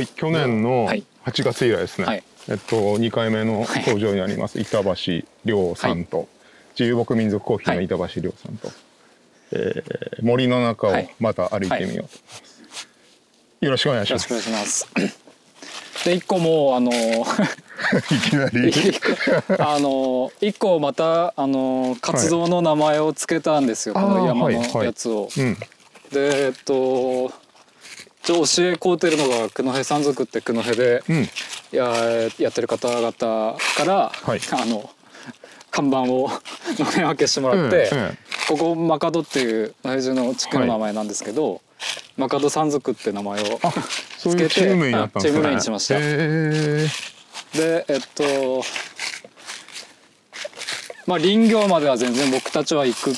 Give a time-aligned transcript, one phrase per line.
[0.00, 1.04] はい去年のはい。
[1.26, 2.22] 8月以来ですね、はい。
[2.48, 6.28] えっと2回目の登場になります、板橋亮さんと、
[6.78, 8.70] 自由牧民族コーヒーの板橋亮さんと、
[9.52, 11.14] えー森の中をはい。
[11.20, 12.16] また歩いてみようと思います、
[13.60, 14.30] よろしくお願いします。
[14.32, 15.20] よろしくお願いします。
[16.04, 16.90] で一個もうあの
[18.10, 18.72] いきなり？
[19.60, 24.72] あの一個またあの活動の名前をつけたんですよ、あーこの山はいはい。
[24.72, 25.28] のやつを。
[25.36, 25.54] うん。
[26.10, 27.30] でえっと
[28.26, 31.28] 教えこうてるのが九戸山賊って九戸でうん。
[31.72, 34.40] ややってる方々から、はい。
[34.52, 34.90] あの
[35.70, 36.28] 看板を
[36.78, 38.18] 豆分けしてもらって、うんうん。
[38.48, 41.60] ここマカドっていう平地の地区の名前なんですけど、
[42.16, 43.60] マカド山賊って名前を
[44.18, 44.90] そういうチーム
[45.40, 45.98] 名にしました。
[45.98, 48.64] でえっと
[51.06, 53.12] まあ林業までは全然僕たちは行く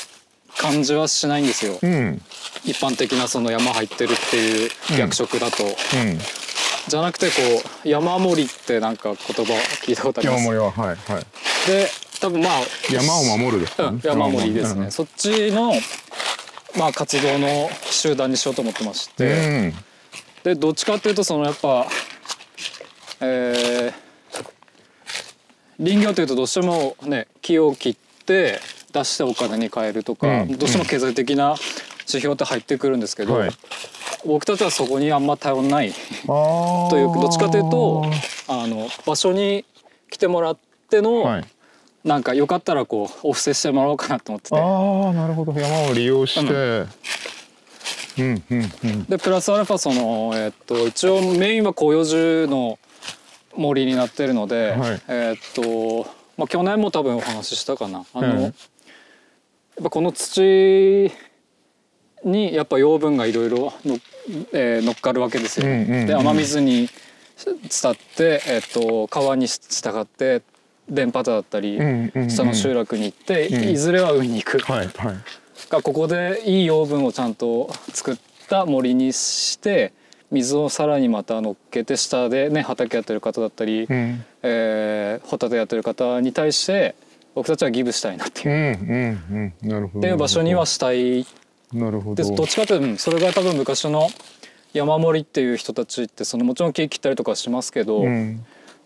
[0.59, 2.23] 感じはしないんですよ、うん。
[2.65, 5.73] 一般的なその山入ってるっていう役職だと、うん。
[6.89, 7.33] じゃなくてこ
[7.85, 9.53] う山盛りってなんか言葉
[9.85, 10.45] 聞いたことあります？
[10.45, 11.25] 山盛りははいはい。
[11.67, 11.89] で
[12.21, 12.53] 多分まあ
[12.93, 14.01] 山を守るですかね。
[14.03, 15.75] うん、山盛りですね、うんそっちの
[16.77, 19.75] まあ活動の集団にしようと思ってまして、うん。
[20.43, 21.87] でどっちかっていうとそのやっぱ
[23.21, 24.03] えー
[25.79, 28.61] 林業というとどうしてもね木を切って
[28.93, 30.59] 出してお金に換えるとか、うん。
[30.59, 31.57] どうしても経済的な
[32.01, 33.51] 指標って入ってくるんですけど、はい。
[34.27, 35.93] 僕たちはそこにあんま頼んない。
[36.29, 38.05] あというどっちかというと
[38.49, 39.65] あの場所に
[40.11, 40.59] 来てもらっ
[40.91, 41.45] ての、はい。
[42.05, 44.57] なんかよかったらこうお布施してもらおうかなと思ってて。
[44.57, 45.53] ああなるほど。
[45.53, 46.41] 山を利用して。
[46.41, 48.45] うん。
[48.51, 52.79] うんうんでプラスアルファその、えっと一応メインは広葉樹の
[53.55, 55.03] 森になってるので、はい。
[55.09, 56.07] えっと、
[56.37, 58.05] まあ、去年も多分お話ししたかな。
[58.15, 58.53] あの、うんや
[59.81, 61.11] っぱこの土
[62.25, 63.99] にやっぱ養分がいろいろの
[64.53, 65.67] えー乗っかるわけですよ。
[65.67, 66.07] うんうんうん。
[66.07, 66.89] で雨水に
[67.45, 70.43] 伝って、えっと、川に従って
[70.89, 71.79] 電波だったり、
[72.29, 73.69] 下の集落に行って、うん。
[73.71, 74.59] いずれは海に行く。
[74.61, 75.17] はいはい。
[75.69, 78.17] がここでいい養分をちゃんと作っ
[78.49, 79.93] た森にして
[80.31, 84.25] 水をさらにまた乗っけて下でね畑やってる方だったり、うん。
[84.43, 86.95] えーホタテやってる方に対して
[87.35, 91.27] 僕たちはギブしたいなっていう,、うんうんうんなるほどっていう場所にはしたい。
[91.73, 92.23] なるほど。
[92.23, 94.09] でどっちかというとうんそれが多分昔の
[94.73, 98.45] 山盛りっていう人たちってそのもちろん木切ったりとかしますけど、うん。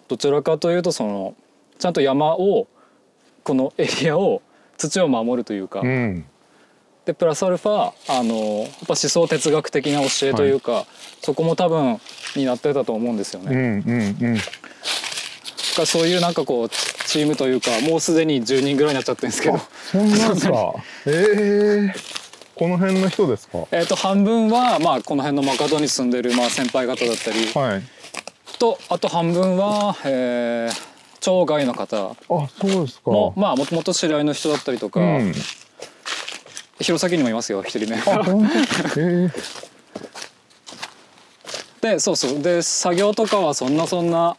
[0.09, 1.35] どちらかというとその
[1.79, 2.69] ちゃんと山を
[3.43, 4.43] このエリアを
[4.77, 6.25] 土を守るというか、うん。
[7.05, 10.87] でプラスアルファあのやっぱ思想哲学的な教えというか、
[11.23, 12.01] そこも多分
[12.37, 13.53] になってたと思うんですよね。
[13.53, 14.37] うんうんうん。
[14.37, 14.43] だ
[15.77, 19.55] からそういうなんかこうチームというかもうすでに10人ぐらいになっちゃってるんですけど。
[19.57, 19.61] あ
[19.93, 20.75] そんなんですか？
[21.07, 21.95] ええ
[22.57, 23.59] この辺の人ですか？
[23.71, 27.47] えーと半分はまあこの辺のマカドに住んでるまあ先輩方だったり。
[27.55, 27.83] はい。
[28.59, 31.97] とあと半分は、えー町外の方。
[31.97, 33.11] あそうですか。
[33.11, 35.35] もまあもともと知り合いの人だったりとか、うん。
[36.81, 37.97] 弘前にもいますよ一人目。
[41.81, 42.41] でそうそう。
[42.43, 44.37] で作業とかはそんなそんな、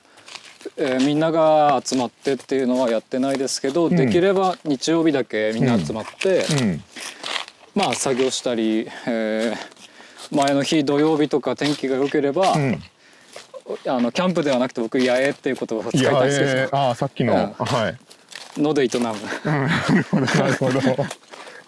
[0.78, 3.96] えーみんなが集まってっていうのはやってないですけど、ん。
[3.96, 6.84] できれば日曜日だけみんな集まって、うん。
[7.76, 9.56] まあ作業したり、えー
[10.30, 12.84] 前の日土曜日とか天気が良ければ、うん。
[13.88, 17.66] あのキャンプではなくて僕「野営」っていう言葉を使いたいんですけど、ええあさっきの、うん。
[17.66, 18.62] はい。
[18.62, 19.10] ので営む。
[19.10, 19.14] っ
[19.46, 19.54] うん。
[19.54, 20.26] なるほど。
[20.26, 21.06] なるほど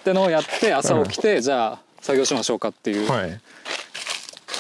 [0.04, 3.40] てのをやって朝起きて、じゃあ作業しましょうかっていう、はい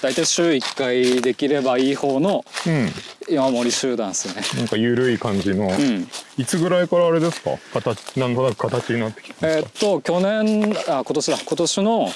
[0.01, 2.89] 大体週1回できればいい方のうん。
[3.29, 4.41] 山盛り集団ですね。
[4.57, 6.07] なんか緩い感じの、うん。
[6.37, 7.51] いつぐらいからあれですか？
[7.73, 11.37] 形なんとなく形になってきたえーっと去年あ今年だ。
[11.37, 12.09] 今年の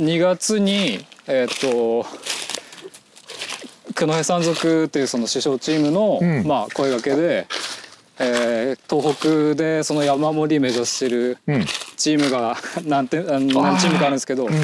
[0.00, 2.06] 2月にえーっと
[3.94, 6.46] 九戸山賊っていうその師匠チームの、うん。
[6.46, 7.46] まあ声掛けで、
[8.18, 11.64] えー東北でその山盛り目指してるうん。
[11.96, 14.62] チームが何てあの何チームかあるんですけどうんうんう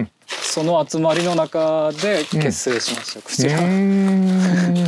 [0.00, 0.10] ん
[0.52, 3.58] その集まりの中で結成しました、こちら。
[3.58, 3.64] うー。
[3.64, 4.84] ん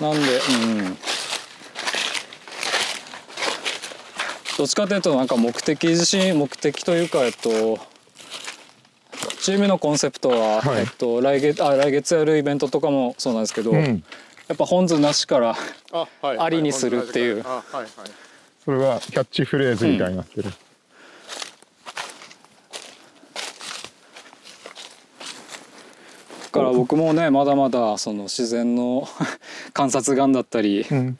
[0.00, 0.98] なんでうん。
[4.58, 7.93] どっちかというとなんか目的自身目的というかえっと
[9.44, 10.80] チームのコンセプトは、はい。
[10.80, 14.02] えっと、来月あ来月やるイベントとかもそうなんですけど、うん。
[14.48, 15.54] やっぱ本図なしから
[15.92, 16.38] あはい。
[16.38, 17.42] ありにするっていう。
[17.44, 17.88] あはいはい。
[18.64, 20.40] それがキャッチフレーズみたいになって。
[20.40, 20.50] る、だ
[26.50, 29.06] から僕もねまだまだその自然の
[29.74, 31.18] 観察眼だったり、うん。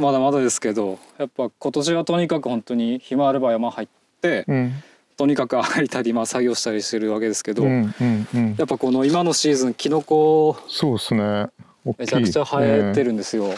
[0.00, 3.88] まだまだですけどやっぱ今年はとにかく本当に暇あれば山入っ
[4.20, 4.82] て、うん
[5.16, 8.54] とにかく上がりたり、まあ、作業したりしてるわけですけど、うんうんうん。
[8.58, 11.46] やっぱこの今のシーズンキノコそうですね。
[11.98, 13.48] めちゃくちゃ生えてるんですよ。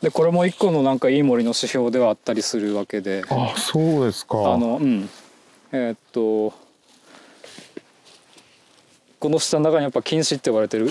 [0.00, 3.22] でこれも一個のなんかいい森の指標ではあったりするわけで。
[3.28, 4.54] あそうですか。
[4.54, 5.08] あのうん。
[5.72, 6.52] えーっと
[9.20, 10.90] この下の中にやっぱ菌糸って呼ばれてる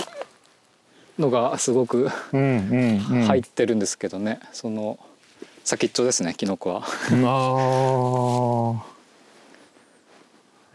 [1.18, 5.00] のがすごく入ってるんですけどね、その
[5.64, 6.84] 先っちょですねキノコは。
[7.26, 8.84] あ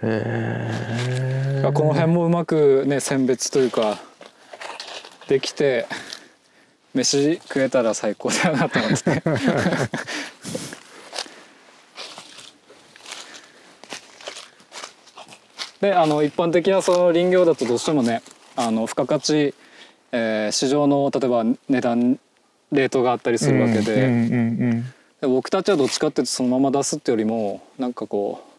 [0.06, 3.98] えこの辺もうまくね選別というか
[5.28, 5.86] できて
[6.92, 9.20] 飯食えたら最高だなと思って。
[9.20, 9.22] て
[15.80, 18.22] であの一般的なその林業だとどうしてもね
[18.56, 19.54] あの付加価値、
[20.12, 22.18] えー市場の例えば値段
[22.72, 24.82] レートがあったりするわけで,、
[25.20, 28.53] で僕たちはどっちかっていうとそのまま出すってよりもなんかこう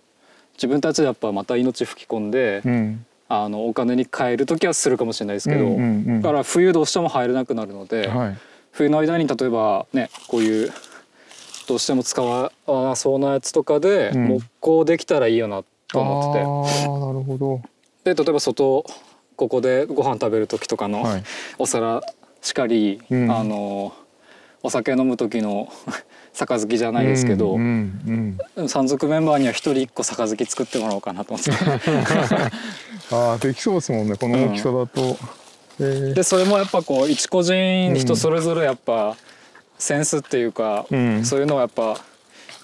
[0.56, 2.72] 自分たちでやっぱまた命吹き込んで、うん。
[2.72, 5.84] うんあのお金に換える時はするかもしれないですけど、うんうんう
[6.20, 6.22] ん。
[6.22, 8.38] だから冬どうしても入れなくなるので、はい。
[8.72, 10.72] 冬の間に例えばねこういう
[11.68, 14.28] どうしても使わなそうなやつとかでうん。
[14.28, 17.62] 木工できたらいいよなと思ってて、ああなるほど。
[18.04, 18.86] で例えば外
[19.36, 21.24] ここでご飯食べる時とかのはい。
[21.58, 22.04] お皿
[22.44, 23.32] しかり、うん。
[23.32, 23.92] あの
[24.62, 25.68] お酒飲む時の
[26.36, 31.52] 杯じゃないですけど、うんうん山賊メンバーには一人一個杯作ってもらおうかなと思って。
[33.12, 35.18] あできそうですもんねこの大きさだと、
[35.80, 39.16] えーでそれもやっぱこう一個人人それぞれやっぱ
[39.78, 40.86] センスっていうか、
[41.24, 42.00] そういうのはやっぱ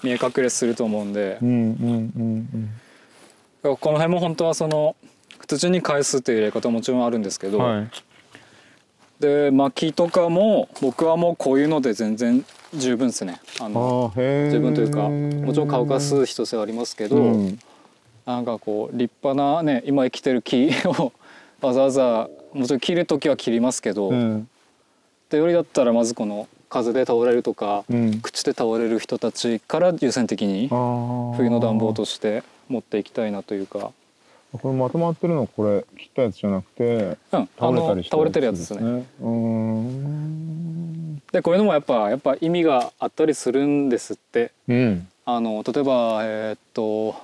[0.02, 2.72] 見え隠れすると思うんでう、んうん
[3.62, 4.96] うんこの辺も本当はその
[5.46, 7.90] 土に返すっていうやり方ももちろんあるんですけど、はい
[9.22, 13.40] で薪とかも僕はもうこういうので全然十分ですね。
[13.60, 14.46] あのあーへー。
[14.46, 17.58] 自分というかもちろん乾かす必要性はありますけど、うん。
[18.26, 21.12] なんかこう立派なね今生きてる木を
[21.64, 24.48] わざわざもちろん切る時は切りますけど、うん。
[25.30, 28.20] でよりだったらまずこの風で倒れるとか、うん。
[28.22, 30.66] 口で倒れる人たちから優先的に
[31.36, 33.92] 冬の暖房として持っていきたいなというか、
[34.52, 36.84] これまとまってるのこれ切ったやつじゃなくて
[37.32, 38.80] うん、あ倒れたのりした倒れてるやつですね。
[39.20, 41.22] うーん。
[41.32, 44.52] でこういうのもやっぱやっぱ意味があったりするんですって。
[44.68, 45.08] うん。
[45.24, 47.14] あの例えばえーっと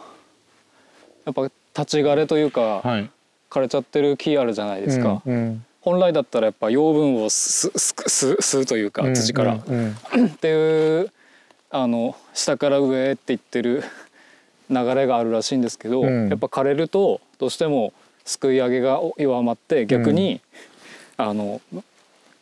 [1.27, 1.43] やっぱ
[1.83, 3.11] 立ち枯れというか、はい。
[3.51, 5.65] 枯れちゃってる木あるじゃないですか、うんうん。
[5.81, 11.13] 本来だったらやっぱ養分を吸吸吸吸うというか土から、うんうんっていう
[11.71, 13.85] あの下から上っていってる
[14.71, 16.29] 流れがあるらしいんですけど、うん。
[16.29, 17.93] やっぱ枯れるとどうしても
[18.25, 20.41] すくい上げが弱まって逆に、
[21.17, 21.61] あの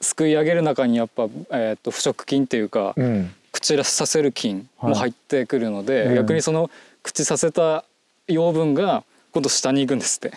[0.00, 3.32] すくい上げる中にやっぱ、えー、と腐食菌っていうか、うん。
[3.52, 6.14] 口させる菌も入ってくるので、うん。
[6.16, 6.70] 逆にその
[7.02, 7.84] 口させた
[8.28, 10.36] 養分が今度下に行くんですって。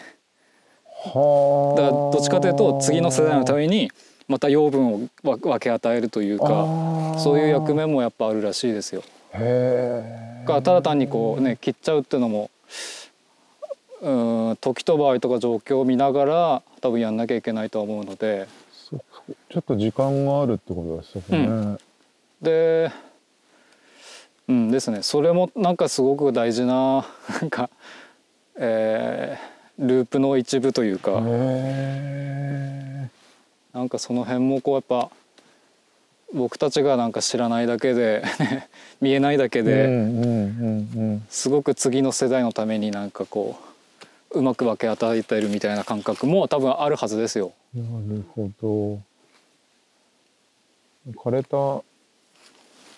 [0.86, 1.82] はあ。
[1.82, 3.92] だからどっちかというと次の世代のために
[4.28, 6.46] また養分をわ分け与えるというか
[7.18, 9.04] そういう役目もやっぱあるらしいですよ。
[9.40, 12.50] へえがただ単にこうね切っちゃうっていうのも
[14.02, 18.48] うーん時と場合とか状況を見ながら多分やんなきゃいけないとは思うので。
[19.52, 21.80] ちょっと時間があるってことですよね、う
[22.42, 22.92] で
[24.48, 25.04] うんですね。
[25.04, 27.06] それもなんかすごく大事な
[27.40, 27.70] なんか、
[28.56, 31.22] えーループの一部というか、
[33.74, 35.10] なんかその辺もこうやっぱ
[36.34, 38.24] 僕たちがなんか知らないだけで
[39.02, 43.58] 見えないだけで、うんうんうんすごく次の世代のためになんかこ
[44.32, 47.52] ううまく分け与えてるみたいな感覚も多分あるはずですよ。
[47.76, 49.00] うんなるほど。
[51.16, 51.84] 枯れた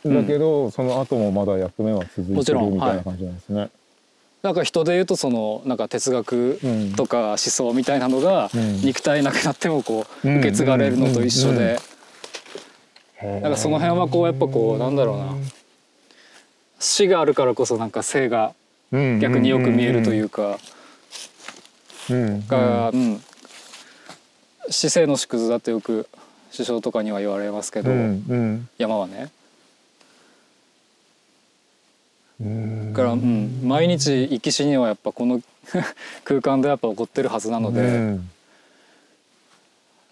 [0.10, 3.70] だけど、その後もまだ役目は続いてるみたいな感じなんですね、
[4.42, 6.94] なんか人で言うとそのなんか哲学うん。
[6.94, 8.82] とか思想みたいなのがうん。
[8.82, 10.40] 肉体なくなってもこううん。
[10.40, 11.80] 受け継がれるのと一緒うんうんで
[13.24, 15.36] なんかその辺はこうやっぱこうなんだろうな。
[16.80, 18.54] 死があるからこそなんか生が
[18.92, 20.58] 逆によく見えるというか。
[22.10, 23.22] うんがうん。
[24.70, 26.08] 死生の縮図だってよく
[26.52, 27.92] 師匠とかには言われますけど
[28.78, 29.30] 山はね。
[32.40, 35.42] うんだから、うん、毎日生き死にはやっぱこの
[36.26, 38.30] 空間でやっぱ起こってるはずなので、うん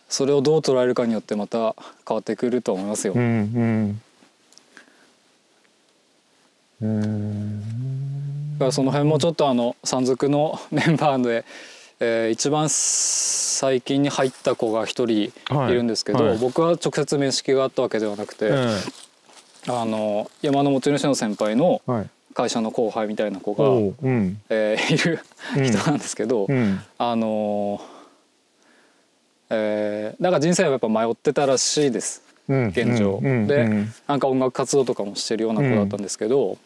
[0.10, 1.76] それをどう捉えるかによってまた
[2.08, 3.14] 変わってくると思いますよ。
[3.16, 4.02] うんうん
[6.82, 8.54] うん。
[8.54, 11.46] だからその辺もちょっとあの山賊のメンバーで、
[12.00, 16.30] えー一番最近に入った子が一人いるんですけど、はい。
[16.30, 18.78] はい僕は直接面識があったわけではなくて、うん
[19.68, 22.10] あの山の持ち主の先輩のはい。
[22.36, 24.40] 会社の後輩みたいな子が、おううん。
[24.50, 25.20] えーいる
[25.58, 26.80] うん人なんですけど、うん。
[26.98, 27.82] あの
[29.50, 33.94] えー、だから人生はやっぱ迷ってたらしいですうん現状、うんで、うん。
[34.08, 36.58] なんか音楽活動とかもしてるような子だったんですけど、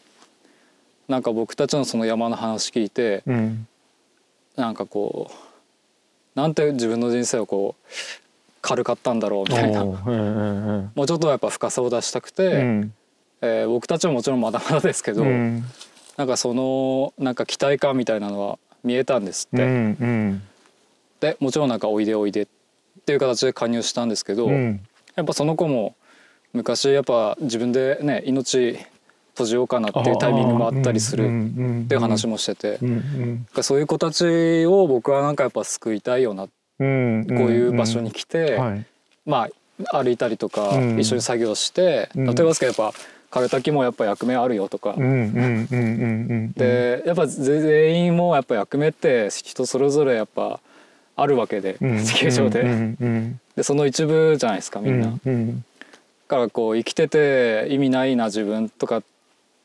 [1.08, 3.68] なんか僕たちのその山の話聞いて、うん。
[4.56, 7.84] なんかこうなんて自分の人生をこう
[8.62, 9.84] 軽かったんだろうみたいな。
[9.84, 12.94] おうええええもうちょっとやっぱ深さを出したくて、うん。
[13.42, 15.64] えー僕たちはもちろんまだまだですけど、うん。
[16.16, 20.42] なんかそのなんか期待感みたいなのは見えたんですって、うんうん。
[21.20, 22.63] でもちろんなんか「おいでおいで」って
[23.12, 24.80] いう形で加入したんですけど、うん。
[25.16, 25.94] やっぱその子も
[26.52, 28.78] 昔やっぱ自分でね命
[29.34, 31.26] 閉じようかなっていうタイミングもあったりするっ
[31.88, 38.86] ていう話もしてて、うんうんそういう子たちを僕はなんかやっぱ救いたいよなこうんういう場所に来て、はい。
[39.26, 39.48] ま
[39.92, 41.00] あ歩いたりとかうん。
[41.00, 42.24] 一緒に作業して、うん。
[42.26, 42.98] 例えばですけどやっぱ
[43.34, 50.60] 枯れた木もやっぱ役目あるよとか、でやっぱ全員もやっぱ役目って人それぞれやっぱ
[51.16, 52.04] あるわけで、うん。
[52.04, 52.96] 地球上で,、うん。
[53.00, 53.40] うん。
[53.56, 55.06] でその一部じゃないですかみんな。
[55.06, 55.32] うん。
[55.32, 55.56] うん。
[55.56, 55.64] だ
[56.28, 59.02] からこう生きてて意味ないな自分とかっ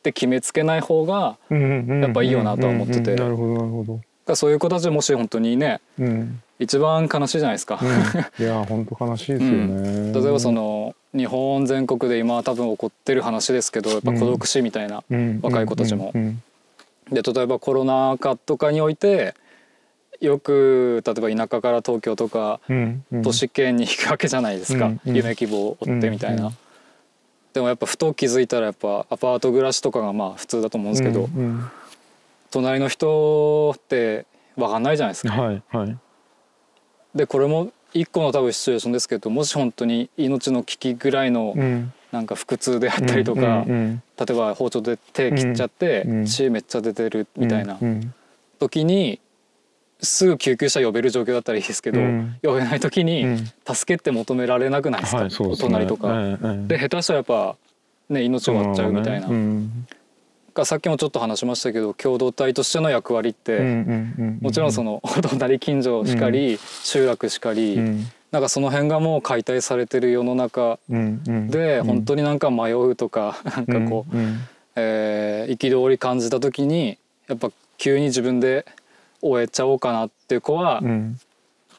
[0.04, 1.86] て決めつけない方がうん。
[1.88, 2.02] うん。
[2.02, 3.14] やっぱいいよなとは思ってて。
[3.14, 3.20] うん。
[3.20, 3.26] うん。
[3.26, 4.00] なるほどなるほど。
[4.26, 6.42] だそういう子たちもし本当にねうん。
[6.60, 7.80] 一番悲しいじゃないですか。
[7.82, 8.44] うん。
[8.44, 10.14] いや本当悲しいですよね。
[10.14, 15.40] 例えばその日本全国で今多分起こってる話ですけどやっぱ孤独死みたいな、うん。
[15.42, 16.12] 若い子たちも。
[16.14, 16.44] うん。
[17.12, 19.34] で例えばコロナ禍とかにおいて
[20.22, 22.60] よく例えば田舎から東京とか
[23.24, 26.58] 都市圏に行くわけじゃないですか、夢希望を追ってみたいな、うん
[27.52, 31.28] でもやっぱふと気づいたらやっぱアパート暮らしとかがまあ普通だと思うんですけど、
[32.52, 35.34] 隣の人って分かんないじゃないですか。
[35.34, 35.98] はいはい。
[37.16, 41.92] でこれも一個の多分シチュエーションですけどもし本当に命の危機ぐらいのうん。
[42.12, 44.00] なんか腹痛であったりとか、例
[44.30, 48.14] えば包丁で手切っちゃってうん血めっちゃ出てるみたいなうん。
[48.60, 49.20] 時に
[50.02, 52.36] すぐ救急車呼べる状況だったらいいですけど、うん。
[52.42, 53.38] 呼べない時にうん。
[53.68, 55.56] 助けって求められなくないですか、はいすね。
[55.58, 56.38] 隣とか。
[56.68, 57.56] で下手したらやっぱ
[58.10, 59.28] ね命終わっちゃうみたいな。
[59.28, 59.88] うん
[60.54, 68.06] がさっきもちょっと話しましたけど共同体としての役割って、うんうんうんもちろんその お隣近所しかり、集落しかり、うん。
[68.32, 71.48] なんかその辺がもう解体されてる世の中うんうん。
[71.50, 74.40] で本当になんか迷うとか、 なんかこう、うんうん。
[74.76, 78.66] えー憤り感じた時にやっぱ急に自分で
[79.22, 81.20] 終えちゃおうかなっていう子は、うん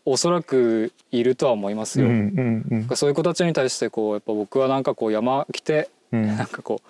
[0.06, 2.06] おそらくいるとは思いますよ。
[2.06, 2.12] うん。
[2.12, 2.86] うん。
[2.88, 2.96] うん。
[2.96, 6.26] そういう子たちに対してこうやっぱ僕はなんかこう山来て、うん。
[6.26, 6.80] なんかこ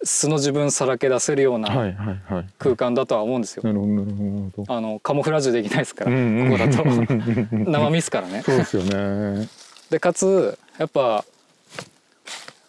[0.00, 2.46] う素の自分さらけ出せるようなはいはいはい。
[2.58, 3.62] 空間だとは思うんですよ。
[3.62, 4.16] なるほどなるほど。
[4.16, 6.40] なるほどあのカモフラージュできないですから、うん。
[6.40, 6.82] うんここだと。
[6.82, 6.86] う
[7.56, 8.42] ん生身ですからね。
[8.42, 9.48] そうですよね。
[9.88, 11.24] でかつやっぱ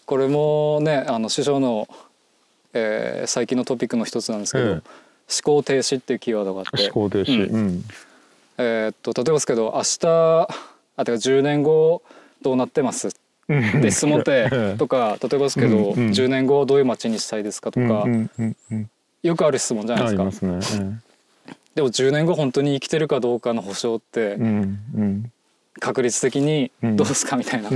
[0.06, 1.88] これもねあの師匠の、
[2.74, 4.82] えー最近のトピックの一つなんですけど、ええ
[5.44, 6.84] 思考停止っていうキーワードがあって。
[6.92, 7.50] 思考停止。
[7.50, 7.56] うん。
[7.56, 7.84] うん。
[8.58, 10.48] えーっと例えばですけど明日
[10.96, 12.04] あてか10年後
[12.42, 13.10] どうなってます？
[13.50, 16.08] で質問ってとか例えばですけど、うん。
[16.08, 16.12] うん。
[16.12, 18.30] 10年後どういう街にしたいですかとか、うん。
[18.38, 18.56] うん。
[18.72, 18.90] うん。
[19.24, 20.48] よくある質問じゃないあですか。
[20.48, 21.00] りますね。
[21.76, 24.80] でも10年後本当に生きてるかどうかの保証ってうん。
[24.96, 25.32] うん。
[25.80, 26.96] 確率的にうん。
[26.96, 27.74] どうですかみたいな、多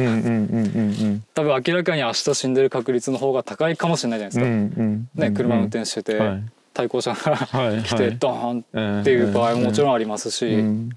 [1.44, 4.70] 分明らかに明日死んでる確率の方が高いかもしれないじゃないですうん。
[4.70, 5.10] か、うん。
[5.16, 6.44] ね、車運転してて、はい
[6.78, 10.90] 対向車がはい来てはいドーンっっていう場合ももちろんありますし、うん。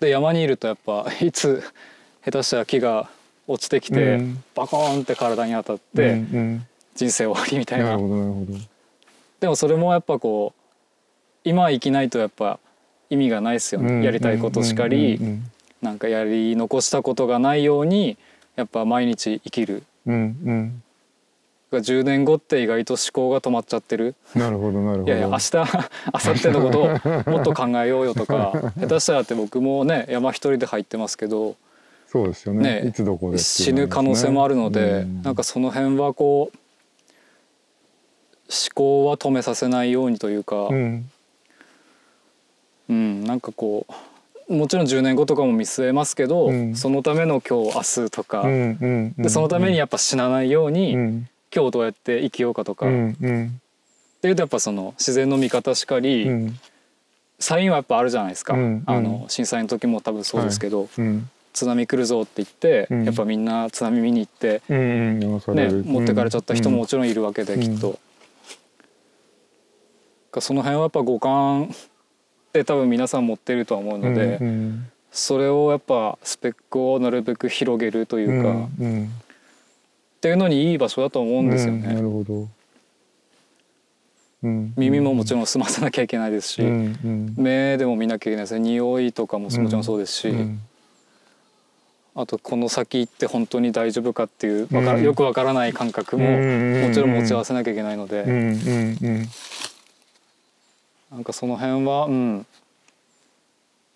[0.00, 1.62] で山にいるとやっぱいつ
[2.24, 3.10] 下手したら木が
[3.46, 4.42] 落ちてきて、うん。
[4.54, 6.22] バコーンって体に当たって、
[6.94, 7.98] 人生終わりみたいな。
[9.40, 10.60] でもそれもやっぱこう
[11.44, 12.58] 今生きないとやっぱ
[13.10, 15.20] 意味がないですよね、うんやりたいことしかり、
[15.82, 18.16] なんかやり残したことがないように
[18.56, 19.82] やっぱ毎日生きる。
[20.06, 20.18] うんう
[20.50, 20.82] ん
[21.78, 24.14] 10年後って意外と思考が止まっちゃってる。
[24.34, 25.08] なるほどなるほど。
[25.08, 26.86] いやいや明日 明後日のことを
[27.32, 31.56] もっと考えようよとか下手したらって僕もね山一人で入ってますけど
[32.10, 32.80] そうですよね。
[32.82, 35.22] ねいつどこで死ぬ可能性もあるので、うん。
[35.22, 36.56] なんかその辺はこう
[38.48, 41.04] 思考は止めさせないようにというか、ううん
[42.92, 43.86] んなんかこ
[44.48, 46.74] うもちろん10年後とかも見据えますけど、うん。
[46.74, 49.22] そのための今日明日とか、うんうんうん。
[49.22, 53.60] でそのためにやっぱ死なないように、うん今日どうやって生きようかとか、うっんうん。
[54.22, 56.60] ていうとやっぱその自然の見方しかり、うん。
[57.38, 61.28] サインはやっぱあるじゃないですか、うんあの震災の時も多分そうですけど、うん。
[61.52, 63.04] 津波来るぞって言って、うん。
[63.04, 64.80] やっぱみんな津波見に行って、うんう
[65.20, 66.86] んね、持ってかれちゃった人ももうん。
[66.86, 67.60] ちろんいるわけで、うん。
[67.60, 67.98] きっと。
[70.30, 71.68] かその辺はやっぱ五感っ
[72.52, 74.90] て多分皆さん持ってるとは思うので、うんうん。
[75.10, 79.10] それをやっぱスペックをなるべく広げるというか、うん
[80.20, 81.78] っていうのにいい場所だと思うんですよね。
[81.88, 82.48] うんなるほど。
[84.42, 84.74] うん。
[84.76, 87.34] 耳ももちろん澄まさなきゃいけないですし、うんうん。
[87.38, 88.60] 目でも見なきゃいけないですね。
[88.60, 90.60] 匂いとかももちろんそうですし、うん。
[92.14, 99.28] あとこの先行って本当に大丈夫かっていうわかよくわからない感覚もうんもちろん持ち合わせなきゃいけないので、うん。
[101.10, 102.46] なんかその辺はうん。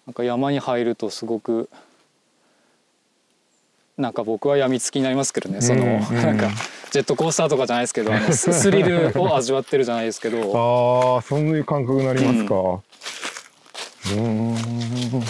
[0.06, 1.68] なんか山に入るとすごく
[3.96, 6.48] なんか僕は病みつきになりますけどねその、うんうんなんか
[6.90, 12.54] ジェットコースターとかじゃないですけどス スリルを味わってるじゃないですけどああそういう感覚になりますか。
[12.54, 15.24] うーん。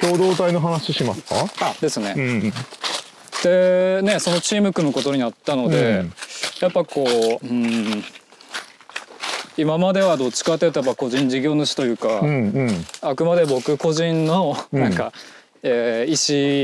[0.00, 1.46] 共同体の話しますか？
[1.60, 2.14] あですね。
[2.16, 2.52] うん。
[3.42, 6.12] でねそのチーム組むことになったので、うん
[6.60, 7.04] やっぱこ
[7.42, 8.04] ううん
[9.56, 12.86] 今まではどっちかというと個人事業主というか、うんうん。
[13.02, 15.12] あくまで僕個人のうんなんか、
[15.62, 16.12] えー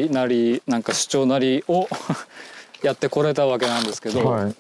[0.05, 1.89] 意思なりなんか主張なりを
[2.83, 4.55] やってこれたわけなんですけど、はい。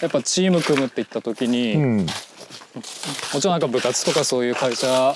[0.00, 2.06] やっぱチーム組むって言った時に、うん。
[2.06, 5.14] もちろんなんか部活とかそういう会社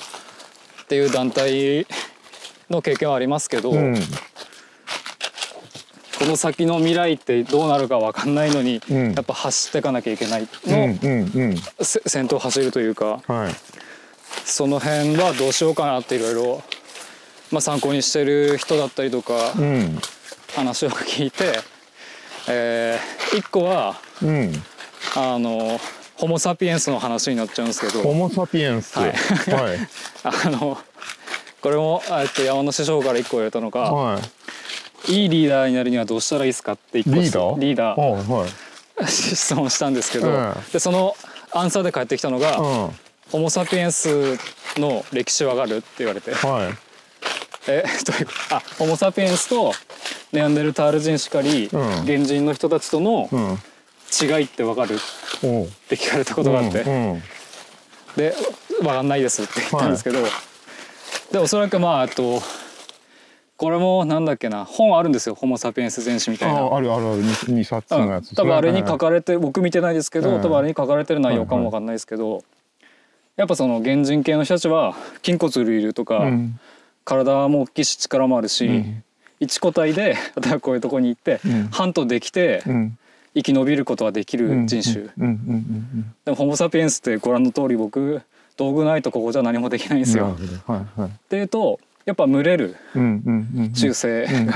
[0.83, 1.85] っていう団体
[2.69, 3.95] の経験はありますけど、うん。
[6.19, 11.57] この先の未来ってどうなるか分かんないのに、うんやっぱ走っていかなきゃいけないの、うんうんうん。
[11.81, 13.53] せ先頭走るというかはい。
[14.45, 16.63] その辺はどうしようかなっていろいろ、
[17.51, 19.97] まあ、参考にしてる人だったりとかうん。
[20.55, 21.59] 話を聞いて、
[22.47, 24.53] えー一個はうん。
[25.15, 25.79] あの
[26.15, 28.97] ホモ・サピエンスの話になっちゃうんですけどホモサピエンス。
[28.97, 29.77] はいはい。
[30.23, 30.77] あの
[31.61, 34.21] これもえっと山の師匠から一個言われたのが、はい。
[35.07, 37.15] いいリーダーになるにはどうしたらいいですかって一個
[37.59, 39.07] リーダー？
[39.07, 41.15] 質問したんですけど、うんでその
[41.51, 42.89] アンサーで返ってきたのが、うん。
[43.31, 44.37] ホモ・サピエンス
[44.77, 46.73] の歴史わかるって言われてはい。
[47.67, 48.55] えどういうこと？
[48.55, 49.73] あホモ・サピエンスと
[50.31, 53.57] ネアンデルタール人しかり、うん原人の人たちとのうん。
[54.21, 54.97] 違いってわかるっ
[55.43, 55.67] おう。
[55.89, 57.23] て聞かれたことがあって、うんうん
[58.15, 58.35] で
[58.83, 60.19] 「わかんないです」って言ったんですけど、
[61.31, 62.43] でおそらくまああと
[63.63, 66.63] これもなんだっけな本あるんですよ「ホモ・サピエンス全史」みたいな。
[66.63, 67.21] ああるあるある。
[67.47, 70.41] 二二冊のやつうん、多分あれに書かかれて僕見てないですけど、うん。
[70.41, 72.43] 多分あれに書かれてる内容かもわかんないですけど、
[73.37, 76.59] やっぱその原人系の人たちは筋骨隆々とか、うん。
[77.05, 79.03] 体も大きいし力もあるし、うん。
[79.39, 81.67] 一個体で例えばこういうとこに行って、うん。
[81.71, 82.97] ハントできてうん。
[83.33, 85.07] 生き延びることができる人種、
[86.25, 88.21] でもホモ・サピエンスってご覧の通り僕
[88.57, 90.37] 道具ないとここじゃ何もできないんですよ。
[90.67, 90.99] はい。
[90.99, 91.09] はい。
[91.29, 94.53] ていうとやっぱ群れるうんうんうん習性が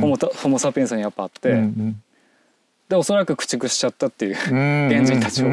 [0.00, 2.02] ホモタホモ・サピエンスにやっぱあって、うん
[2.88, 5.46] でおそらく駆逐しちゃったっていううん原人たちを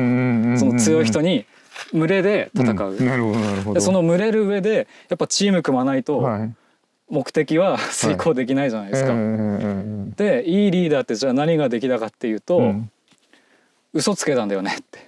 [0.58, 1.46] その強い人に
[1.94, 3.74] 群れで戦う。
[3.76, 6.54] でその群れる上でやっぱチーム組まないとはい。
[7.10, 9.14] 目的は遂行できないじゃないですか。
[10.18, 12.92] でいいリーダーってじゃあ何ができたかっていうと、うん
[13.98, 15.00] 嘘つけたんだよねって。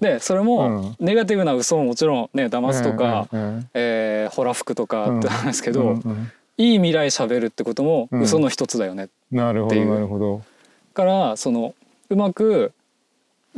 [0.00, 3.26] でそれもネガティブな嘘ももちろんね騙すとか、
[3.74, 5.98] えーほら吹くとかってなんですけど、
[6.56, 8.20] いい未来しゃべるってこともうん。
[8.22, 9.08] 嘘の一つだよね。
[9.32, 9.94] なるほどっていう。
[9.94, 10.42] なるほど
[10.92, 11.74] からその
[12.10, 12.72] うまく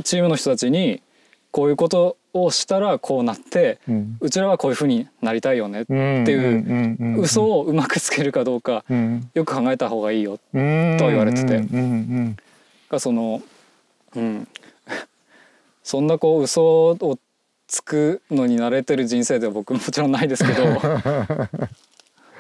[0.05, 1.03] チームの人たちに
[1.51, 4.17] こういうことをしたらこうなって、うん。
[4.21, 9.29] うちらはこういうふうになりたいよねっていう嘘をうまくつけるかどうかうん。
[9.35, 10.97] よく考えた方がいいようん。
[10.99, 11.61] とは言われてて
[12.93, 13.43] うんうんがその
[14.15, 14.49] うん。
[15.83, 17.19] そんなこう嘘を
[17.67, 20.65] つくのに慣れてる人生では僕もちろんないですけど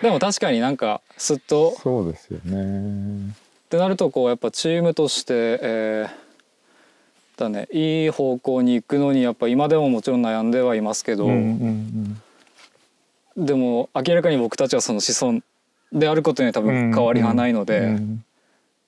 [0.03, 3.33] でも確かになんかすっとそうですよね。
[3.67, 6.23] ってなるとこうやっぱチームとして、えー
[7.35, 12.23] だねいい方向に行くのにやっぱ今でももちろん悩んではいますけど、うんうん
[13.35, 15.41] でも明らかに僕たちはその子孫
[15.91, 18.23] であることには多うん分変わりがないので、うんだ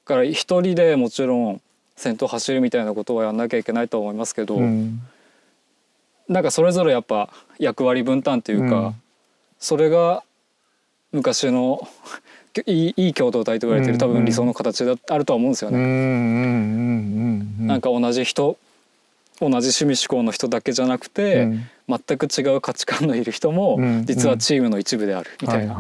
[0.05, 1.61] から一人でもちろん
[1.97, 5.01] 先頭走るみたいなことはやんなきゃいけないとは思いますけど、うん。
[6.29, 8.95] なんかそれぞれやっぱ役割分担というか、うん。
[9.59, 10.23] それが
[11.13, 11.87] 昔の
[12.67, 15.79] いいいい共同体と言われてる多分理想の形だあるとは思うんですよね。
[17.67, 18.57] なんか同じ人
[19.41, 21.67] 同じ趣味思考の人だけじゃなくて、うん。
[21.87, 25.75] 全く違う価値観のいる人もうん実はチームの一部であるみたいな。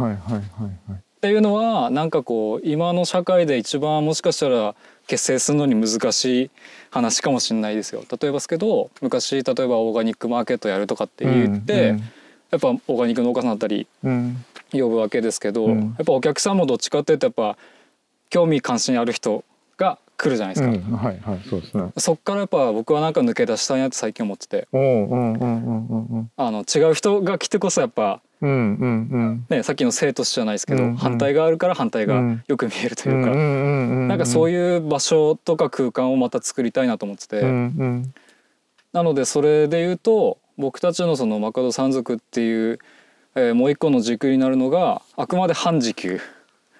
[1.24, 4.74] っていうのはなんかこう今の社会で一番もしかしたら
[5.06, 6.50] 結成するのに難しい
[6.90, 8.04] 話かもしれないですよ。
[8.10, 12.02] 例えばですけど昔例えばオーガニックマーケットやるとかって言って、うん
[12.50, 14.44] やっぱオーガニック農家さんだったりうん。
[14.70, 15.94] 呼ぶわけですけど、うん。
[15.96, 17.56] やっぱお客さんもどっちかっていうとやっぱ
[18.28, 19.44] 興味関心ある人
[19.78, 21.90] が来るじゃないですか、うんはいはいそうですね。
[21.96, 24.68] そっからやっぱ僕はなんか抜け出したいなって最近思ってて。
[24.72, 29.46] あの違う人が来てこそやっぱうんうんうん。
[29.48, 30.96] ねさっきの生と死じゃないですけど、うんうん。
[30.96, 32.42] 反対があるから反対がうん。
[32.46, 37.52] よく見えるというか、うんなんかそういう場所とか空間をまた作りたいなと思ってて、うんう
[37.84, 38.14] ん。
[38.92, 42.78] なのでそれで言うと僕たちのそのマカド山賊っていう、
[43.34, 46.16] えーもう一個の軸になるのがあくまで半時給。
[46.16, 46.20] っ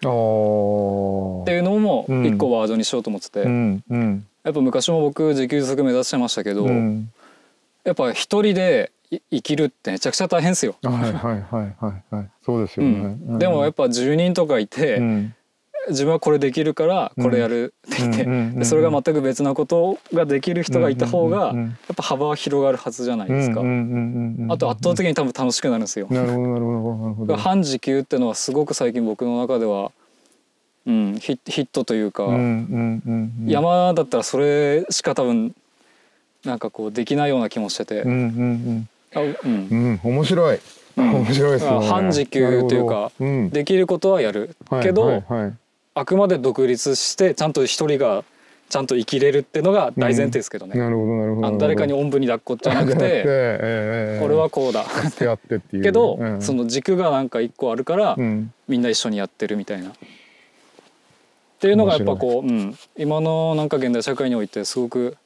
[0.00, 2.26] ていうのもうん。
[2.26, 4.26] 一個ワードにしようと思ってて、うんうん。
[4.44, 7.10] やっぱ昔も僕時給族目指してましたけど、うん。
[7.84, 10.76] やっぱ一人でい生きるってめちゃくちゃ大変ですよ。
[10.82, 12.30] はいはいはいはいはい。
[12.44, 15.34] そうですよね、うん、でもやっぱ10人とかいて、うん。
[15.88, 23.60] 自分はこれできるからこれやるって言って、うんそれが全く別なことができる人がいた方がやっぱ幅は広がるはずじゃないですか。
[23.60, 26.06] あと圧倒的に多分楽しくなるんですよ。
[26.10, 27.36] なるほどなるほどなるほど。
[27.36, 29.92] 半時給ってのはすごく最近僕の中では、
[30.86, 32.28] うん、ヒヒットというか、
[33.46, 35.54] 山だったらそれしか多分
[36.44, 38.88] なんかこうできないような気もしてて、うんうんあうん
[39.20, 39.68] うん。
[39.70, 40.58] うん面白い。
[40.96, 41.14] うん。
[41.14, 41.88] 面白いですね。
[41.88, 43.12] 半時給というか
[43.50, 44.56] できることはやる。
[44.70, 45.22] はいけど、
[45.94, 48.24] あくまで独立してちゃんと一人が
[48.68, 50.78] ちゃんと生きれるっていうのが大前提ですけどね。
[50.78, 56.42] なるほどなるほど誰かにおんぶに抱っこじゃなくてて俺はこうだやってやってっていうけど、うん。
[56.42, 58.52] その軸がなんか一個あるから、うん。
[58.66, 59.90] みんな一緒にやってるみたいな。
[59.90, 59.92] っ
[61.60, 65.16] ていうのがやっぱこう、うん、今のなんか現代社会においてすごく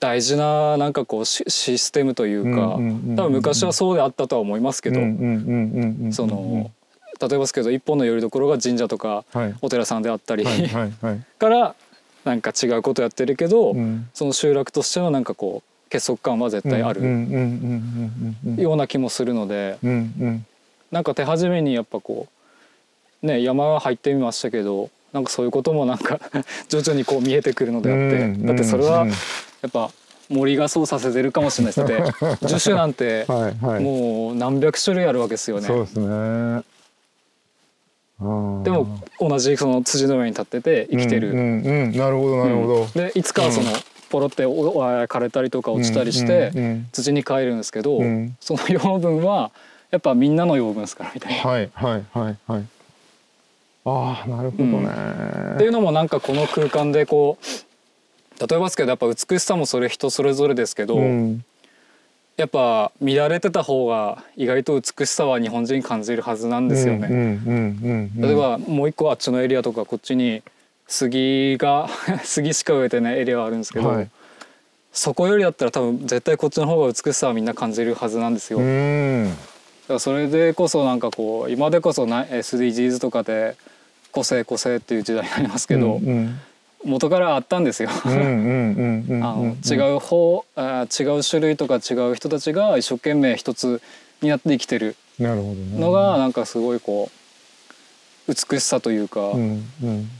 [0.00, 5.10] 大事ななんかこうシシステムというか、多分昔はそうであったとは思いますけど、例え
[7.20, 9.54] ばですけど一本のよりどころが神社とかはい。
[9.60, 10.44] お寺さんであったり、
[11.38, 11.74] から
[12.24, 14.08] なんか違うことやってるけど、うん。
[14.14, 17.00] その集落としてのなんかこう結束感は絶対ある
[18.56, 19.78] ような気もするので、
[20.92, 22.28] なんか手始めにやっぱこ
[23.22, 26.20] うね山入ってみましたけどなんかそういうこともなんか
[26.68, 29.12] 徐々にこう見えてくるのであって、うんだってそれはうん
[29.62, 29.90] やっぱ
[30.28, 33.82] 森がそうさせてるかもしれないですだって樹種なんてはいはい。
[33.82, 35.66] もう何百種類あるわけですよね。
[35.66, 36.62] そうですね。
[38.20, 41.30] でも同じその辻の上に立ってて生きてる。
[41.30, 41.92] うんうんうん。
[41.92, 42.82] なるほどなるほど。
[42.82, 42.90] うん。
[42.92, 43.70] でいつかはその
[44.10, 46.52] ポロって枯れたりとか落ちたりして
[46.92, 48.36] 土に帰るんですけど、うん。
[48.40, 49.50] その養分は
[49.90, 51.38] やっぱみんなの養分ですからみたいな。
[51.38, 52.66] はいはいはいはい。
[53.84, 54.88] ああなるほどね。
[55.54, 57.44] っていうのもなんかこの空間でこう
[58.38, 61.44] 例えばですけどやっぱ美しさもそれ人それぞれですけど、うん。
[62.36, 67.40] やっぱ乱れてた方が意外と美しさは日本人感じるはずなんですよね。
[68.16, 70.42] 例えばもう一個あっちのエリアとかこっちに
[70.86, 71.88] 杉が
[72.22, 74.08] 杉しか植えてないエリアはあるんですけど、はい。
[74.92, 78.60] そこよりだったら多分絶対こっちの方が美しさはみんな感じるはずなんですよ。
[78.60, 79.30] うだん
[79.88, 83.56] からそれでこそなんかこう今でこそな SDGs とかで
[84.12, 86.40] 個性個性っていう時代になりますけど、うんうん
[86.84, 87.90] 元からあったんですよ。
[87.90, 93.82] あの違う方あー違う種類とか違う人たちが一生懸命一つ
[94.22, 94.96] になって生きてる。
[95.20, 97.10] のがなんかすごいこ
[98.28, 100.10] う美しさというか、っうんうん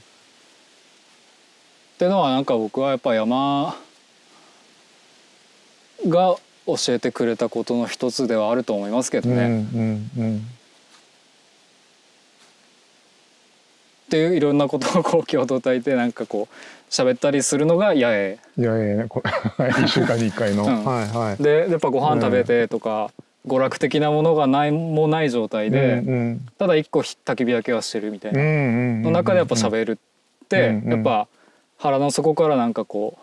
[1.98, 3.76] ていうのはなんか僕はやっぱ山
[6.06, 9.36] が教えてくれたことの一つではあると思いますけどね。
[9.36, 9.50] うん
[10.18, 10.46] うんうん
[14.08, 18.38] っていういろんなことをこう共同体でなんかこう喋ったりするのが八重。
[18.56, 19.22] いやいやいやこ
[19.84, 20.84] 一週間に一回の、うん。
[20.84, 21.42] はいはい。
[21.42, 23.10] でやっぱご飯食べてとか、
[23.46, 26.46] 娯楽的なものがないもない状態で、うんうん。
[26.58, 29.98] ただ一個ひ焚き火だけはしてるみたいな、の中でやっぱ喋る
[30.44, 31.28] って、やっぱ
[31.76, 33.18] 腹の底からなんかこ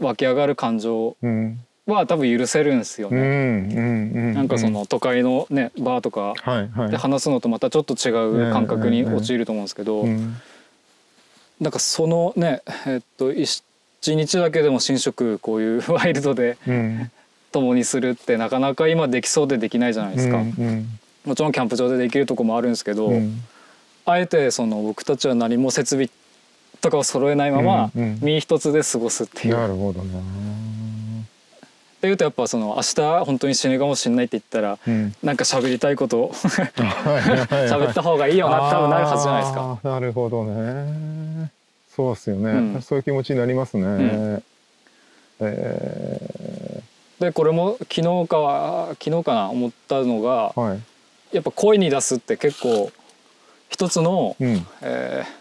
[0.00, 1.60] う湧き上がる感情うん
[1.94, 3.26] は多分許せるんですようんうね。
[3.26, 4.34] んうん。
[4.34, 6.34] なんかその都会のねバーとか
[6.90, 8.10] で話すのとまたちょっと違
[8.48, 10.36] う感覚に陥ると思うんですけど、うん。
[11.60, 13.62] なんかそのねえっと一
[14.06, 17.10] 日だけでも寝食こういうワイルドでうん。
[17.50, 20.36] 共にするってなかなか今できそうでできないじゃないですか。
[20.36, 20.86] うん。
[21.24, 23.40] もちろんキャンプ場でできるとこもあるんですけど、うん。
[24.04, 26.10] あえてその僕たちは何も設備
[26.82, 28.18] とかを揃えないままうんうん。
[28.20, 29.56] 身一つで過ごすっていう。
[29.56, 30.20] なるほどな
[31.98, 35.14] っていうとやっぱその明日本当に死ぬかもしれないって言ったらうん。
[35.20, 36.70] なんか喋りたいことを喋
[37.68, 39.78] 喋った方がいいよな多分なるはずじゃないですか。
[39.82, 41.50] なるほどね。
[41.94, 42.82] そうっすよね、うん。
[42.82, 44.42] そういう気持ちになりますね、ん。
[45.40, 46.82] え
[47.18, 50.80] でこれも昨日かは昨日かな思ったのがー、はい。
[51.32, 52.92] やっぱ声に出すって結構
[53.68, 54.66] 一つの、うん。
[54.82, 55.37] えー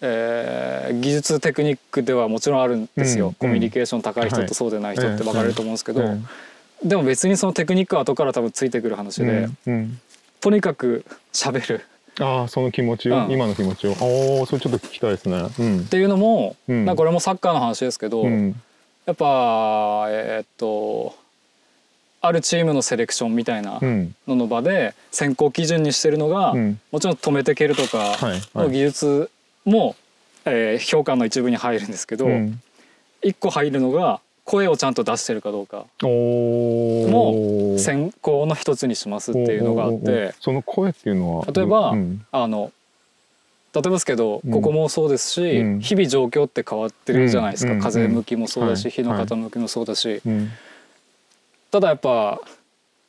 [0.00, 6.26] えー技術テクニックではもちろんあるんですよ、うんコミュニケーション高い人とそうでない人って分かれると思うんですけど、うん
[6.80, 10.00] でも別にそのテクニックは後から多分ついてくる話で、うんうん。
[10.40, 11.84] とにかく喋る。
[12.20, 13.32] ああその気持ちを、うん。
[13.32, 13.96] 今の気持ちを？
[14.00, 15.42] おおそれちょっと聞きたいですね。
[15.58, 15.80] うん。
[15.80, 16.84] っていうのも、うん。
[16.84, 18.54] なんかこれもサッカーの話ですけど、うん。
[19.06, 21.16] やっぱえーっと
[22.20, 24.14] あるチームのセレクションみたいなうん。
[24.28, 26.80] のの場で選考基準にしてるのが、うん。
[26.92, 28.22] もちろん止めて蹴るとかはい。
[28.22, 28.40] はい。
[28.54, 29.30] の技術
[29.68, 29.96] も、
[30.44, 32.60] えー評価の一部に入るんですけど、うん。
[33.22, 35.84] 一個入るのが声をちゃんと出してるかどうか。
[36.02, 40.34] も選考の一つにしますっていうのがあって。
[40.40, 42.26] その声っていうのは例えば、うん。
[42.32, 42.72] あの
[43.74, 44.52] 例えばですけど、うん。
[44.52, 45.80] ここもそうですし、うん。
[45.80, 47.80] 日々状況って変わってるじゃないですか、うん。
[47.80, 48.90] 風向きもそうだし、はい。
[48.92, 50.50] 日の傾きもそうだし、うん。
[51.70, 52.40] ただやっぱ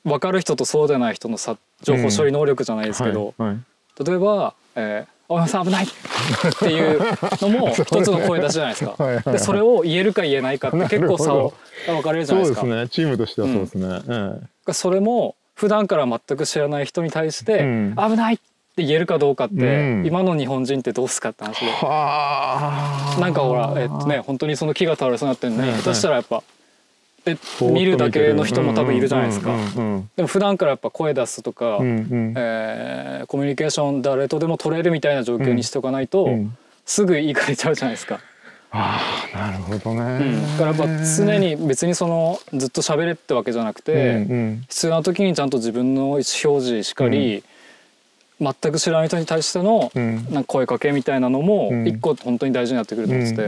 [0.04, 3.50] 分かる人とそうでない人の差情報処理能力じゃないですけど、はい。
[3.50, 4.06] はい。
[4.06, 5.90] 例えば「えー、おさん危ない!」っ
[6.60, 7.00] ていう
[7.42, 8.96] のも 一つの声出しじゃないですか。
[8.98, 11.54] はいはいはいでそれを言えるか言えないかって結構差を
[11.88, 12.62] が分かれるじゃそうでないですか。
[12.62, 14.02] すねチームとしてはそうですね、
[14.68, 18.38] えそれも普段から全く知らない人に対してうん「危ない!」っ
[18.76, 21.70] て言えるかどうかって、うん今の日本人ってどうすかって話でえ。
[21.86, 26.44] はあなんかほらえっとね本当にその木が倒れそうになってるのに、はい下手したらやっぱ
[27.26, 29.52] で見るだけの人も多分いるじゃないですか。
[29.52, 31.88] うんうんでも普段からやっぱ声出すとか、うんうん。
[31.88, 36.58] うんえーコミュニケーション誰とでも取れるみたいな状況にしておかないと、うん。
[36.86, 38.20] すぐ言い換えちゃうじゃないですか。
[38.72, 39.00] あ
[39.34, 44.66] あなるほどね、うん、だからやっぱ常に別にそのずっと喋れってわけじゃなくて、うんうん。
[44.70, 47.44] 必要な時にちゃんと自分の意思表示しかり、
[48.40, 50.16] 全く知らない人に対してのうん。
[50.32, 51.88] なんか声かけみたいなのもうん。
[51.88, 53.44] 一個本当に大事になってくると思ってて、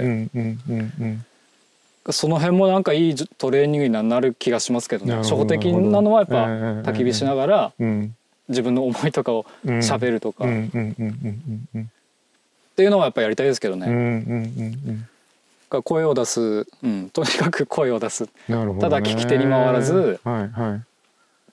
[2.09, 5.17] その辺もなんかいいトレーニングになる気がしますけどね。
[5.17, 6.45] 初歩的なのはやっぱ
[6.91, 8.15] 焚き火しながらうん
[8.49, 9.79] 自分の思いとかをうん。
[9.79, 10.53] 喋るとか、って
[12.83, 14.51] いうのはやっぱやりたいですけどね、
[15.83, 18.23] 声を出す、うん、とにかく声を出す。
[18.23, 18.29] ね。
[18.79, 20.19] ただ聞き手に回らず。
[20.23, 20.81] はいはい。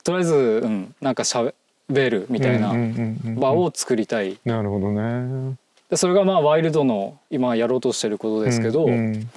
[0.03, 1.53] とりあえず、うん、なんかしゃ
[1.89, 2.73] べるみたいな
[3.39, 4.39] 場を作りたい。
[4.45, 5.57] なるほどね。
[5.91, 9.31] でそれがまあワイルドの今やろうとしてることですけど、うんうん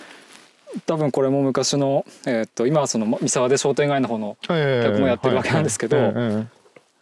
[0.85, 4.87] 多分これも昔の、えーっと今はその三沢で商店街の方のええ。
[4.89, 6.45] 客もやってるわけなんですけどえ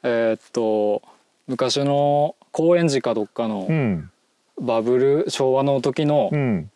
[0.04, 0.08] え。
[0.34, 1.02] ーっと
[1.48, 3.68] 昔の高円寺かどっかの
[4.62, 6.72] バブル昭和の時のうん。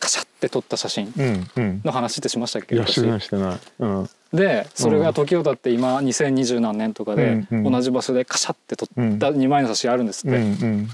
[0.00, 1.50] カシャって撮った写真うん。
[1.54, 1.80] うん。
[1.84, 2.74] の話ってしましたっけ？
[2.74, 3.58] いやして昔ないしてない。
[3.78, 4.08] うん。
[4.32, 7.72] でそれが時を経って今2020何年とかでうんうん。
[7.72, 10.64] 同じ場所でカシャって撮った2枚の写真あるんですっうんて。
[10.64, 10.88] うん。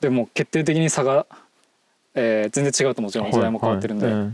[0.00, 1.26] でも決定的に差が、
[2.14, 4.32] えー全然違うともちろん時代も変わってるんで、はいはい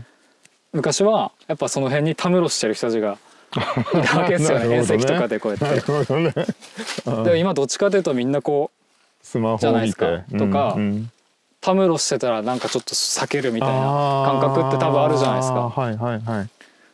[0.73, 3.17] 昔はやっぱその辺にたむろしてる人たちが
[3.53, 4.67] いたわけですよね。
[4.69, 5.65] ね遠石とかでこうやって。
[5.65, 6.33] ね。
[7.05, 10.23] でも今どっちかというとみんなこうスマホじゃないですか？
[10.37, 11.11] とかうんうん。
[11.59, 13.75] たむろしてたらなんかちょっと避けるみたいな
[14.25, 15.69] 感覚って多分あるじゃないですか。
[15.69, 16.49] はいはいはい。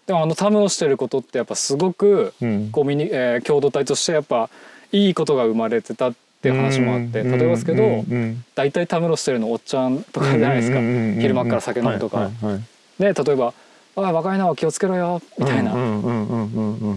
[0.07, 2.71] でもあのたむろしてることってやっぱすごくうん。
[2.71, 4.49] コミュニ、えー共同体としてやっぱ
[4.91, 8.43] いいことが生まれてたっていう話もあって例えばですけどうんうん。
[8.55, 10.79] 大体たむろしてるのおっちゃんとかじゃないですか。
[10.79, 12.17] うんうんうんうん昼間から酒飲むとか。
[12.17, 12.63] はいはいはい。
[12.99, 13.53] で例えば
[13.97, 15.71] 「おい若いな気をつけろよ」みたいな。
[15.71, 15.73] っ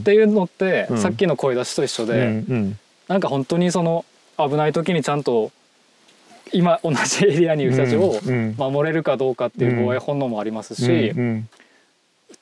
[0.02, 0.98] ていうのって、うん。
[0.98, 2.78] さっきの声出しと一緒で、うんうん。
[3.08, 4.04] なんか本当にその
[4.36, 5.50] 危ない時にちゃんと
[6.52, 11.48] 今同じエリアにいる人たちをうん守れるかどうかっていう防衛本能もありますし、うん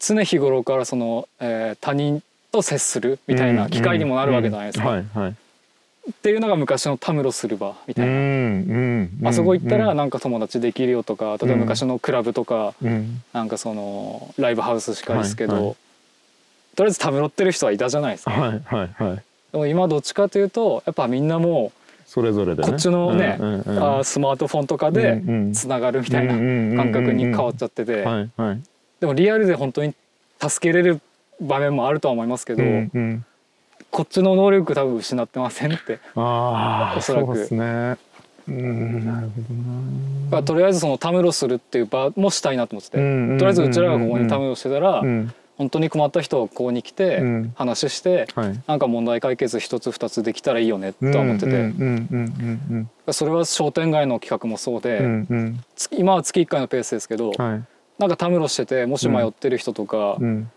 [0.01, 5.03] 常日頃からその、えー他人と接するみたいな機会にもなるわけじゃないですか。
[6.11, 8.13] っていうのが昔のたむろする場みたいな。
[8.13, 8.19] うん
[9.21, 13.23] うんあそこ行ったらうんなんか友達できるよとか例えば昔のクラブとかうん。
[13.33, 15.77] なんかそのライブハウスしかりですけど、はいはい。
[16.77, 18.31] とりあえずたむろってる人はいたじゃないですか。
[18.31, 19.23] はいはいはい。
[19.53, 21.73] でも今どっちかというとやっぱみんなも
[22.07, 22.69] それぞれでね。
[22.69, 23.79] こっちのね、うんうんうん。
[23.79, 28.03] あースマートフォンとかでつながるみたいな感覚に変わっちゃってて。
[28.03, 28.61] はいはい。
[29.01, 29.95] でもリアルで本当に
[30.41, 31.01] 助けれる
[31.41, 33.25] 場面もあるとは思いますけど、うんうん
[33.91, 35.99] こっちの能力多分失ってませんって。
[36.15, 37.27] ああおそらく。
[37.27, 37.97] そうですね。
[38.49, 40.25] うんなるほどな。
[40.27, 43.39] だからとりあえずそのたむろするっていう場もしたいなと思ってて、うんうんうんうん。
[43.39, 45.33] とりあえずうちらがここにたむろしてたら、うん。
[45.59, 47.53] 本当に困った人をここに来てうん。
[47.57, 48.61] 話して、はい。
[48.67, 55.65] なんか問題解決一つ二つできたらいいよねとは思ってて、うんうんうんうんそれは商店街の企画もそうで、うんうん。
[55.77, 57.65] 月今は月1回のペースですけど、はい。
[57.99, 60.51] なんかたむろしててもし迷ってる人とかうん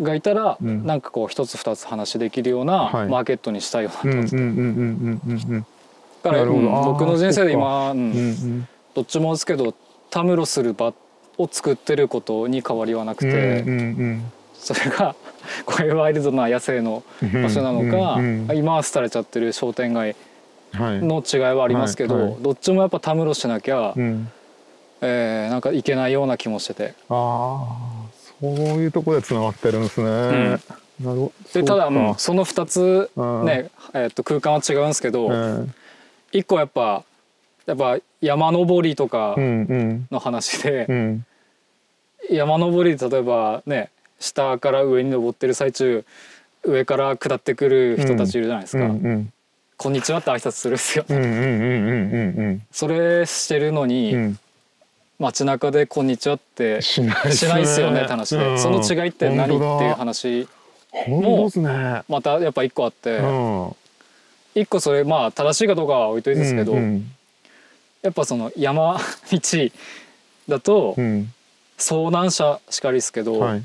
[0.00, 0.86] がいたら、うん。
[0.86, 3.08] なんかこう一つ二つ話できるようなはい。
[3.08, 4.08] マーケットにしたいよなと
[6.22, 7.98] だから、僕の人生で今、うん。
[7.98, 8.68] うんうん。
[8.94, 9.74] どっちもですけど
[10.10, 10.92] たむろする場
[11.38, 15.14] を作ってることに変わりはなくて、うんうんそれが
[15.66, 18.56] こういうワイルドな野生のうん場所なのか、うんうん。
[18.56, 20.16] 今は廃れちゃってる商店街
[20.72, 21.00] はい。
[21.02, 22.36] の違いはありますけど、はいはい。
[22.40, 24.30] どっちもやっぱたむろしなきゃ、うん。
[25.02, 26.94] えーなんかいけないような気もしてて。
[27.10, 28.05] ああ
[28.40, 30.60] そういうところでつながってるんですね、なる
[30.98, 31.32] ほど。
[31.52, 33.44] でただ、うんそうかその2つうん。
[33.46, 35.74] ね、えー、と空間は違うんですけど、うん。
[36.32, 37.04] 一個やっぱ
[37.66, 40.08] やっぱ山登りとかうんうん。
[40.10, 41.26] の話で、うん。
[42.30, 46.04] 山登りで例えばね下から上に登ってる最中
[46.64, 49.32] 上から下ってくる人たちいるじゃないですか「うんうん
[49.76, 54.38] こんにちは」って挨拶するっすよ、うんうんうんうんうんそれしてるのに、うんうん
[55.18, 58.58] 街中で「こんにちは」ってしないしないっすよねって話で、うん。
[58.58, 59.58] その違いって何ってい
[59.90, 60.46] う話
[60.90, 62.02] 本当ですね。
[62.08, 63.76] またやっぱ一個あって、うん。
[64.54, 67.10] 一個それまあ正しいかどうかは置いといてですけど、うん
[68.02, 69.00] やっぱその山
[69.32, 69.40] 道
[70.48, 71.32] だとうん。
[71.78, 73.62] 遭難者しかりですけど、はい。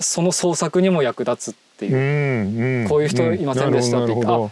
[0.00, 2.88] その捜索にも役立つっていう。
[2.88, 4.50] こういう人いませんでしたって言ってなるほど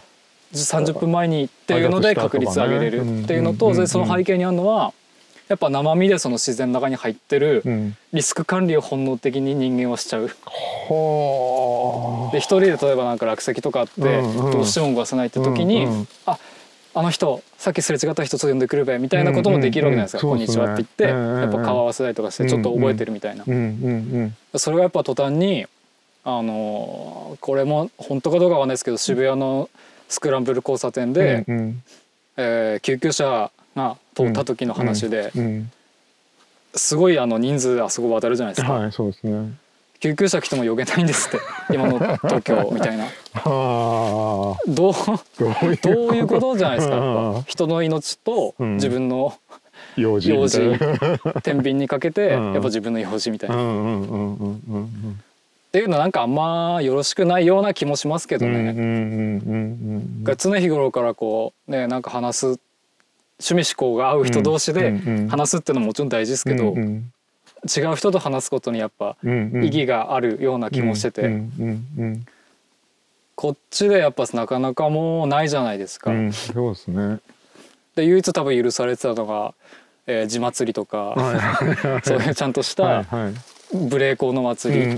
[0.53, 4.93] 30分前にっていうので確率上げれるっていうのと、その背景にあるのは
[5.49, 7.97] やっぱ生身でその自然の中に入ってるうん。
[8.13, 10.27] リスク管理を本能的に人間はしちゃう。
[10.27, 14.51] はで一人で例えばなんか落石とかあってうんうん。
[14.51, 16.07] どうしても動かせないって時に、うんうん。
[16.25, 16.37] あ
[16.93, 20.41] あの人さっきすれ違った人ちょっと呼んでくるべみたいなこともできるわけじゃないですか「うんうん。
[20.41, 24.59] うんこんにちは」って言って、やっぱ顔合わせたりとかしてちょっと覚えてるみたいな、うんうん。
[24.59, 25.65] それがやっぱ途端に
[26.23, 29.69] あのこれも本当かどうかわかんないですけど渋谷の
[30.09, 31.83] スクランブル交差点うんで、うん。
[32.37, 35.71] えー救急車が通った時の話で、うん
[36.75, 39.53] すごいあの人数あそこ渡るじゃないですか、はいそうですね。
[39.99, 41.39] 救急車来ても呼べないんですって
[41.73, 43.05] 今の東京みたいな。
[43.33, 44.93] はあどう
[45.81, 46.57] どういうこと？
[46.57, 47.43] じゃないですか。
[47.47, 48.75] 人の命とうん。
[48.75, 49.33] 自分の
[49.97, 51.41] 用事用事みたいな。
[51.41, 52.53] 天秤にかけてうん。
[52.53, 55.19] やっぱ自分の用事みたいうな、っんうんうんうんうん。
[55.71, 58.81] ていうのはなんかあんまよろしくないような気もしますけどうんうんうんね。
[58.81, 59.55] う
[60.21, 62.59] んが常日頃からこうねなんか話す
[63.39, 71.41] 趣味思考が合う人同士で話すっていうのももちろん大事ですけど、違う人と話すことにやっぱ意義があるような気もしてて、
[73.35, 76.11] こっちでやっぱなかなかもうないじゃないですか。
[76.11, 77.19] うんそうですね。
[77.95, 79.53] で唯一多分許されてたのが、
[80.05, 81.15] えー地祭りとか、
[82.03, 83.05] そういうちゃんとした
[83.73, 84.97] 無礼講の祭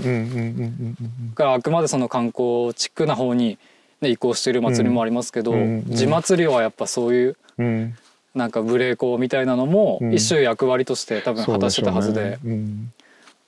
[1.34, 3.58] があくまでその観光チックな方に、
[4.00, 5.54] ね、移行している祭りもありますけど、
[5.86, 7.94] 地祭りはやっぱそういううんうん
[8.34, 10.14] なんか無礼講みたいなのもうん。
[10.14, 12.20] 一種役割として多分果たしてたはずで。
[12.20, 12.56] そうしょうね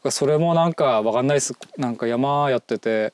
[0.05, 0.11] うん。
[0.11, 1.55] それもなんかわかんないです。
[1.79, 3.13] なんか山やってて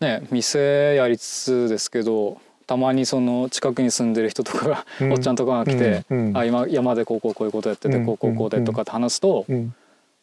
[0.00, 5.12] ね店やりつつですけどたまにその近くに住んでる人とかが、うん。
[5.12, 6.28] おっちゃんとかが来て「うん。
[6.28, 6.36] うん。
[6.36, 8.06] あ今山でこうこうこういうことやってて、うん。
[8.06, 9.74] こうこうこうで」とかって話すと、うん。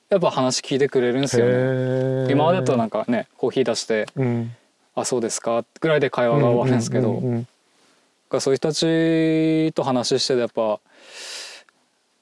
[0.10, 2.32] やっぱ話聞いてくれるんですよね。
[2.32, 4.52] 今までだとなんかねコーヒー出してうん
[4.96, 7.22] 「あそうですか」ぐらいで会話が終わるんですけど、
[8.30, 10.80] からそういう人たちと話しててやっぱ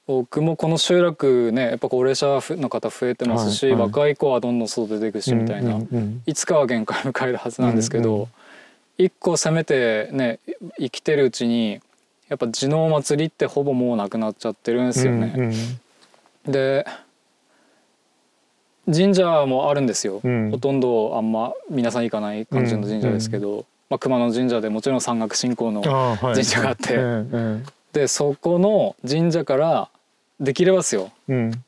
[0.06, 3.82] 僕もこの集落ねやっぱ高齢者の方増えてますし、はいはい。
[3.82, 8.28] 若い子はどんどん外出ていくしみたいな、うんうんいつかは限界迎えるはずなんですけど、うんうん
[9.00, 10.40] 一個せめてね
[10.76, 11.80] 生きてるうちに
[12.28, 15.32] やっぱ地の祭りってほぼもうなくなっちゃってるんですよね。
[15.36, 15.52] うん
[16.46, 16.52] うん。
[16.52, 16.84] で
[18.92, 20.50] 神社もあるんですよ、うん。
[20.50, 25.82] ほとんどあんま皆さん行かない感じの神社ですけど、まあ、熊野神社でもちろん山岳信仰の
[26.20, 26.96] 神社があって。
[26.96, 29.88] うんうんでそこの神社から
[30.38, 31.10] できればですよ。
[31.28, 31.64] うん。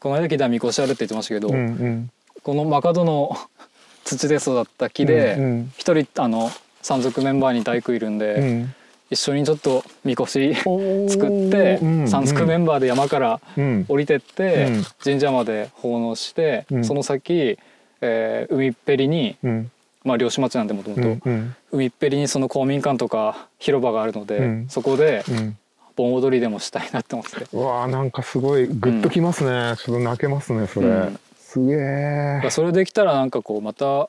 [0.00, 2.10] この間聞いたらみこしあるって言ってましたけど、うんうん。
[2.42, 3.36] このマカドの
[4.04, 5.72] 土で育った木でうんうん。
[5.78, 6.50] 一人あの
[6.82, 8.74] 山賊メンバーに大工いるんで、うん。
[9.08, 12.08] 一緒にちょっとみこし作ってうん。
[12.08, 13.84] 山賊メンバーで山からうん。
[13.88, 14.84] 降りてってうん。
[15.02, 16.84] 神社まで奉納して、うん。
[16.84, 17.56] その先、
[18.00, 19.70] えー海っぺりに、うん
[20.06, 21.30] まあ、漁師町なんでもともと。
[21.72, 24.68] 海っぺりにその公民館とか広場があるので、うん。
[24.68, 25.58] そこでうん。
[25.96, 27.40] 盆踊りでもしたいなって思って。
[27.40, 27.46] て。
[27.52, 31.18] うわーなんかすごいグッときますね、ちょっと泣けますねそれ、うん。
[31.38, 34.08] すげだえそれできたらなんかこうまた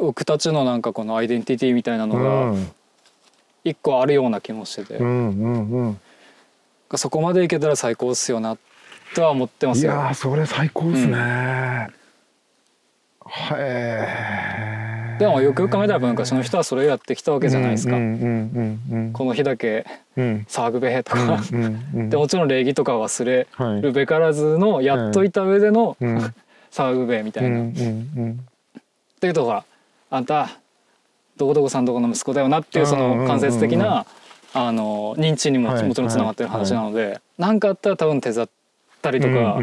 [0.00, 2.72] 僕たちのなんかこのアイデンティティみたいなのうがん。
[3.64, 6.00] 一個あるような気もしてて、うんうんうん。
[6.96, 8.56] そこまでいけたら最高っすよな
[9.14, 9.92] とは思ってますよ。
[9.92, 11.88] いやーそれ最高ですね、
[15.18, 17.96] でもよくよく考えたら昔の人はそれをやってきたわけじゃないですか。
[17.96, 20.46] うんうんうんこの日だけうん。
[20.48, 21.40] 騒ぐべへとか、
[21.92, 26.34] でもちろん礼儀とか忘れはいるべからずのやっといた上でのうん。
[26.70, 27.68] 騒ぐべみたいな。
[27.68, 27.72] っ
[29.18, 29.64] ていうとほら
[30.10, 30.50] あんた
[31.36, 34.06] どこどこさんどこの息子だよなっていうその間接的な
[34.52, 38.48] あの認知にもはいもちろんつながってる話なので何かあったら多分手伝っ
[39.02, 39.58] たりとか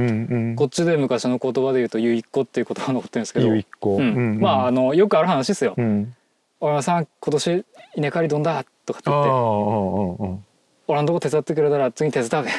[0.56, 4.16] こっちで昔の言葉で言うと「ゆいっ子」っていう言葉が残ってるんですけどゆいっ子うん。
[4.16, 5.74] うんまああのよくある話ですよ。
[5.78, 6.14] うん
[6.62, 7.66] 「お山さん今年
[7.96, 9.34] 稲刈りどんだ?」とかって言ってあ
[10.88, 12.50] 「俺のとこ手伝ってくれたら次手伝うべ」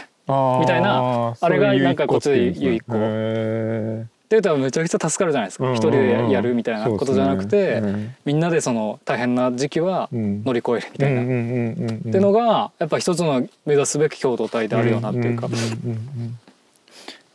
[0.61, 7.83] みたいなあれがなんかこっちでゆいっ子へっていうとめちゃくちゃ助かるじゃないですか、うん一人でややるみたいなことじゃなくて、
[8.25, 10.43] みんなでその大変な時期はうん。
[10.45, 15.51] 乗り越えるみたいな、っていうのがやっぱ一つの目指すべき共同体であるよなっていうか、ん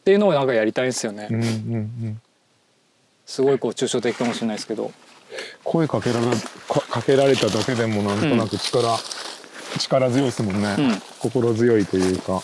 [0.10, 1.48] っんていうのをなんかやりたいんですよね、うんうんうん。
[1.48, 2.22] うん
[3.26, 4.92] すごいこう抽象的かもしれないですけど。
[5.64, 6.26] 声かけられ
[6.68, 8.98] かかけられただけでもなんとなく力、
[9.78, 11.02] 力強いですもんね、うん。
[11.20, 12.42] 心強いというか。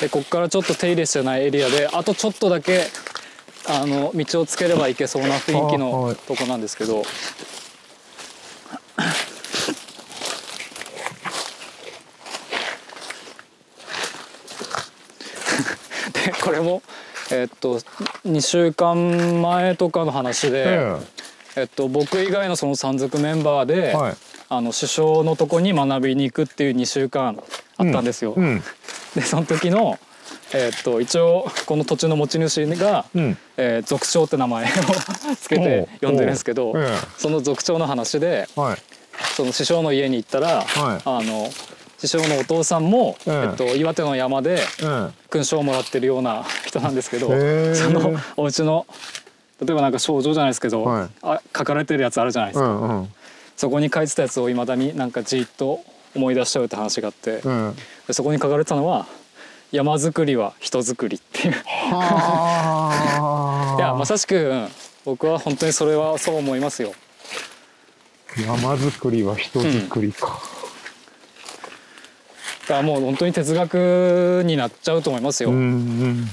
[0.00, 2.86] でここからちょっと手入れしてないエリアであとちょっとだけ
[3.68, 7.02] あの道をつければいけそうな雰囲気のとこなんですけど。
[7.02, 7.06] で
[16.46, 16.80] これも？
[17.32, 17.80] えっと
[18.24, 20.96] 2週間前とかの話で、え
[21.56, 21.62] え。
[21.64, 24.14] っと、僕以外のその山賊メンバーで、えはい。
[24.48, 27.42] あの首相のとこに学びに行くっていう2週間
[27.78, 28.34] あったんですよ。
[28.36, 28.62] うん。
[29.16, 29.98] でその時の、
[30.54, 33.36] えーっと一応この土地の持ち主が、うん。
[33.56, 34.68] えー族長って名前を
[35.34, 38.78] つけて呼んでるんですけど、えその族長の話でえはい。
[39.34, 41.00] その師匠の家に行ったら、はい。
[41.04, 41.50] あの
[41.98, 48.86] 師匠のお父さんも、えええっと、岩手の山でえ勲章をもらってるような人なんですけど、へえそのお家の
[49.60, 51.08] 例えばなんか賞状じゃないですけど、はい。
[51.22, 53.08] あ書かれてるやつあるじゃないですか、えうんうん。
[53.56, 55.80] そこに書いてたやつをいまだになんかじっと
[56.14, 57.74] 思い出しちゃうって話があって、うん。
[58.06, 59.06] でそこに書かれてたのは
[59.72, 61.54] 「山づくりは人づくり」っていう。
[61.54, 62.90] は
[63.76, 63.78] あ。
[63.80, 64.68] いやまさしく、うん。
[65.06, 66.92] 僕は本当にそれはそう思いますよ。
[68.38, 70.38] 山作りは人作りか、
[72.82, 75.50] もう本当に哲学になっちゃうと思いますよ。
[75.50, 76.26] うん、うんうん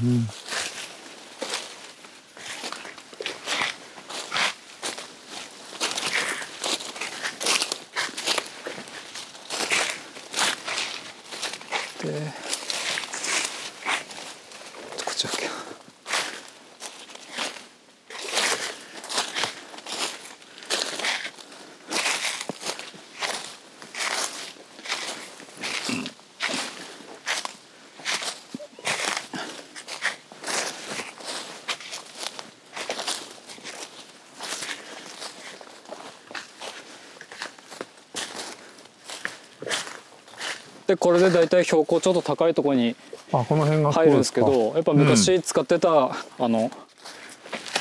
[40.93, 42.95] でこれで大体標高ちょっと高いところに
[43.31, 46.69] あこの辺が入るんですけどやっぱ昔使ってた、あの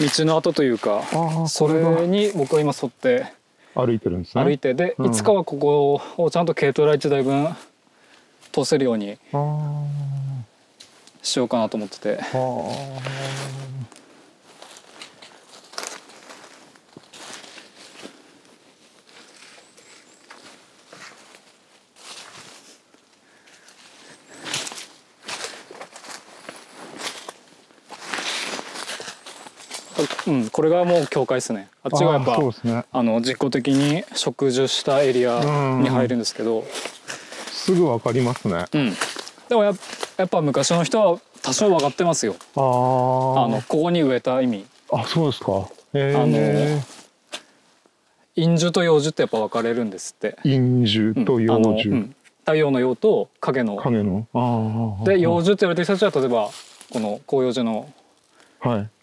[0.00, 1.02] 道の跡というか
[1.46, 3.26] そこれに僕は今沿って
[3.74, 4.42] か歩いてるんですね。
[4.42, 5.06] 歩いてで、うん。
[5.08, 7.54] いつかはここをちゃんと軽トラ1台分
[8.50, 9.18] 通せるように
[11.22, 12.18] しようかなと思ってて
[30.26, 31.68] うんこれがもう境界ですね。
[31.82, 32.84] あっちがやっぱあね。
[32.92, 35.40] あの実効的に植樹したエリア
[35.80, 36.64] に入るんですけど、
[37.46, 38.66] すぐわかりますね。
[38.72, 38.92] うん。
[39.48, 39.76] でもやっ
[40.16, 42.36] やっぱ昔の人は多少分かってますよ。
[42.56, 43.44] あー。
[43.44, 44.64] あのここに植えた意味。
[44.92, 45.68] あそうですか。
[45.94, 46.80] へあのえ
[48.34, 50.36] 陰樹と陽樹ってやっぱ分かれるんですって。
[50.42, 53.76] 陰樹と陽樹、うん太陽の陽と影の。
[53.76, 54.26] 影の。
[54.34, 56.50] ああで陽樹って言われてる人たちは例えば
[56.90, 57.92] この広葉樹のはい、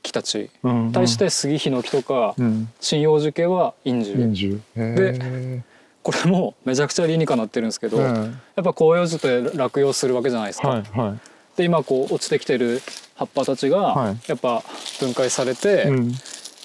[0.02, 0.50] 木たち。
[0.94, 2.70] 対して杉ヒノキとかうん。
[2.82, 5.62] 針葉樹系は陰樹陰樹へ
[6.02, 10.70] これもめちゃくちゃ理にかなってるんですけど、えやっぱ広葉樹って落葉するわけじゃないですか。
[10.70, 11.20] はいはい。
[11.58, 12.82] で今こう落ちてきてる
[13.16, 14.18] 葉っぱたちがはい。
[14.28, 14.64] やっぱ
[15.00, 16.12] 分解されて、うん。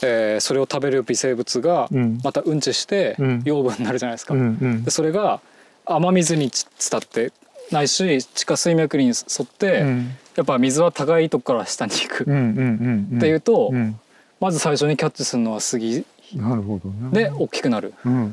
[0.03, 2.21] えーそれを食べる微生物がうん。
[2.23, 3.43] またうんちしてうん。
[3.45, 4.35] 養分になるじゃないですか。
[4.35, 4.85] うんうん。
[4.85, 5.41] でそれが
[5.85, 7.33] 雨水に伝って
[7.71, 10.17] ないし地下水脈に沿って、うん。
[10.37, 13.99] やっぱ水は高いとこから下に行く、っていうと、うん。
[14.41, 16.05] まず最初にキャッチするのは杉。
[16.35, 17.25] なるほどね。
[17.25, 17.95] で大きくなる。
[18.05, 18.29] うんうん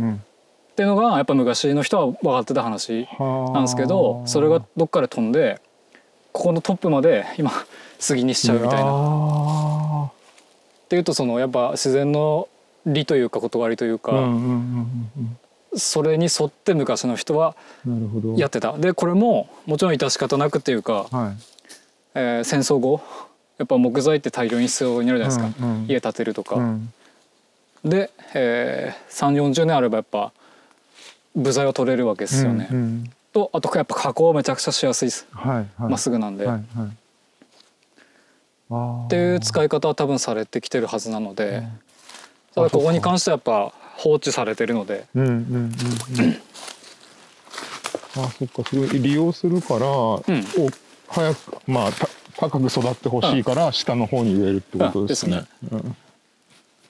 [0.00, 0.22] うん
[0.70, 5.60] っていうのがやっぱ昔の人は分かってた話うんなんですけどそれがどっかで飛んで
[6.32, 7.50] ここのトップまで今
[7.98, 8.84] 杉にしちゃうみたいな。
[8.84, 10.10] っな
[10.88, 12.48] ていうとそのやっぱ自然の
[12.86, 15.38] 理というか断りというか、うんうんうんうん
[15.76, 17.56] それに沿って昔の人は
[18.36, 18.76] やってた。
[18.76, 21.32] でこれももちろん致し方なくっていうか、はい。
[22.14, 23.00] えー戦争後
[23.58, 25.86] やっぱ木材って大量に必要になるじゃないですか、うんうん。
[25.86, 26.56] 家建てるとか。
[26.56, 26.92] うん。
[27.84, 30.32] で、えー、3 4 0年あればやっぱ
[31.36, 32.68] 部材を取れるわけですよね。
[32.70, 33.10] うんうん。
[33.32, 35.26] とあとやっぱ加工めちゃくちゃしやすいです。
[35.32, 35.66] はいはい。
[35.90, 36.46] まっすぐなんで。
[36.46, 36.88] はいはい。
[39.06, 41.80] っていう使い方は多分されてきてるはずなので、ん。
[42.54, 46.40] ただここに関してはやっぱ放置されてるので、うんうんうんうん。
[48.16, 50.22] あそっかそれを利用するから、お
[51.06, 55.44] 早くまあた高く育ってほしいから下の方に植えるってことですね。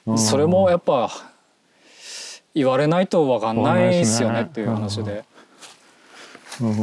[0.06, 0.18] うん。
[0.18, 1.10] それもやっぱ
[2.54, 5.24] 言われないと分かんないですよねっていう話で。
[6.60, 6.76] うん。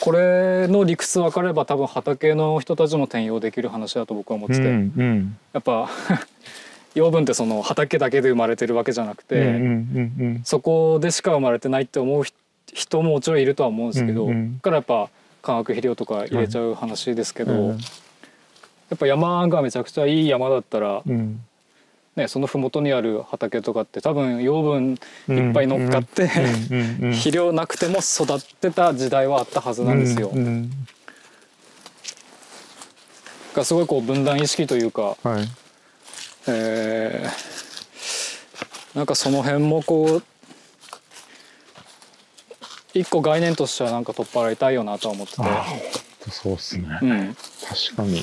[0.00, 5.38] これの理屈分かれば多分畑の人たちも転用できる話だと僕は思ってて、うんうん。
[5.52, 5.88] やっぱ
[6.94, 9.60] 養分ってその畑だけで生まれてるわけじゃなくて、
[10.44, 12.36] そこでしか生まれてないって思う人
[12.72, 14.56] 人ももちろんいるとは思うんですけど、うんうん。
[14.56, 15.10] だからやっぱ
[15.42, 17.68] 化学肥料とか入れちゃう話ですけど、うん。
[17.70, 17.76] や
[18.94, 21.40] っぱ山がめちゃくちゃいい山だったら、うん。
[22.16, 30.28] ね、その麓にある畑とかって多分養分いっぱい乗っかって、肥料なくても育ってた時代はあったはずなんですよ。
[30.28, 30.70] うんうん。
[33.54, 35.61] がすごいこう分断意識というか、はい
[36.48, 37.62] えー
[38.94, 40.22] なんかその辺もこう
[42.94, 45.42] 一個概念としてはなんか取っ払いたいよなとは思ってて
[46.30, 46.86] そうっすね。
[47.00, 47.36] うん、
[47.66, 48.22] 確かに。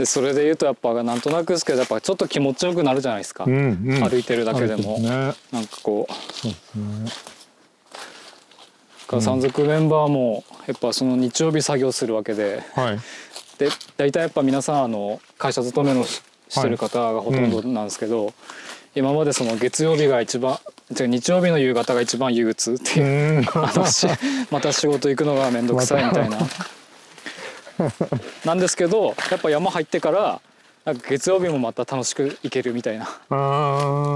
[0.00, 4.08] でそれで言うとやっぱなんとなくですけどやっぱちょっと気持ちよくなるじゃないですか、うんうん。
[4.08, 5.08] 歩いてるだけでもね。
[5.52, 6.84] なんかこうそうですね。
[9.08, 12.98] が山賊メンバーもやっぱその日曜日作業するわけではい。
[13.58, 18.32] で大体やっぱ皆さんあの会社勤めのししてる方がほとんどなんですけど、
[18.96, 20.58] 今までその月曜日が一番
[20.90, 23.44] 日曜日の夕方が一番憂鬱っていう
[24.50, 26.38] また仕事行くのが面倒くさいみたいな。
[28.44, 30.40] なんですけどやっぱ山入ってから
[30.84, 33.04] なんか月曜日もまた楽しく行けるみたいな。
[33.04, 33.08] っ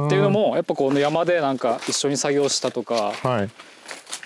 [0.09, 0.31] ていうの。
[0.31, 3.51] もやっぱこの山でなんか一緒に作業したとかはい。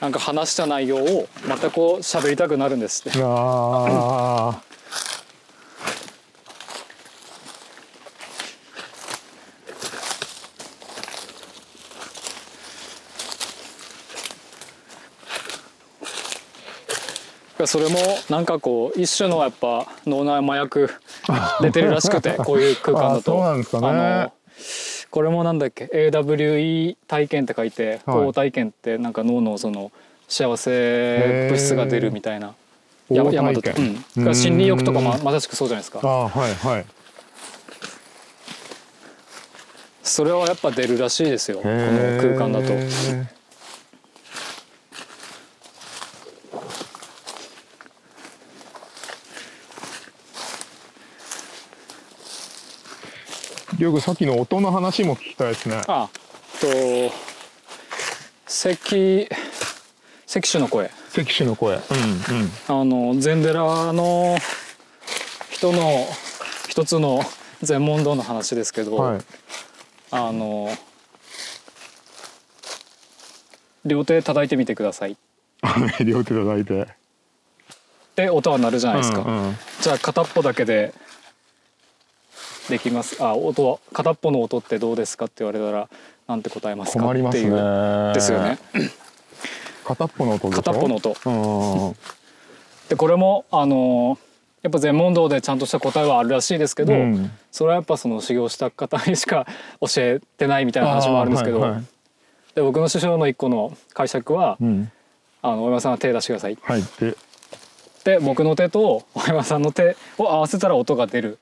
[0.01, 3.19] なんか話した内容をまたこう喋りたくなるんですって。
[3.23, 4.61] あ
[17.67, 17.99] それも
[18.31, 20.91] なんかこう一種のやっぱ脳内麻薬
[21.61, 23.21] 出てるらしくてこういう空間だと。
[23.21, 24.33] あそうなんですかね。
[25.11, 28.25] これもなんだっけ？AWE 体験って書いてはい。
[28.27, 29.91] 高体験ってなんか脳のその
[30.29, 32.55] 幸せ物質が出るみたいな。
[33.11, 36.01] 山山だと、うん、だから心理欲とかままさしくそうじゃないですか。
[36.03, 36.85] ああはいはい。
[40.03, 41.59] それはやっぱ出るらしいですよ。
[41.59, 41.75] この
[42.21, 43.38] 空間だと。
[53.79, 55.83] りょうくんさっきの音の話も聞きたいですね。
[55.87, 56.09] あ
[56.61, 56.67] と
[58.47, 59.29] 関
[60.27, 61.77] 関種の声関種の声。
[61.77, 62.51] うんうん。
[62.67, 64.37] あの禅寺の
[65.51, 66.07] 人の
[66.69, 67.21] 一つの
[67.63, 69.21] 禅問答の話ですけど、はい。
[70.11, 70.71] あの
[73.85, 75.17] 両手叩いてみてください
[76.05, 76.89] 両手叩いて。
[78.17, 80.93] で音は鳴るじゃないですか、うんうんじゃあ片っぽだけで
[82.69, 85.89] できますあ音は片っぽの音ってどうですかって言われたら
[86.27, 88.13] なんて答えますかっていうね。
[88.13, 88.59] ですよね。
[89.85, 90.51] 片っぽの音。
[90.51, 91.97] 片っぽの音うん。
[92.91, 94.19] でこれもあの
[94.63, 99.47] やっぱ禅問答でちゃんとした答えはあるらしいですけど、うんそれはやっぱその修行した方にしか
[99.81, 101.85] 教えてないみたいな話もあるんですけど、はいはい
[102.55, 104.91] で僕の師匠の一個の解釈は、うん。
[105.43, 106.83] あの大山さんは手出してくださいはい。
[106.99, 107.17] で。
[108.05, 111.39] で僕の手と大山さんの手を合わせたら音が出る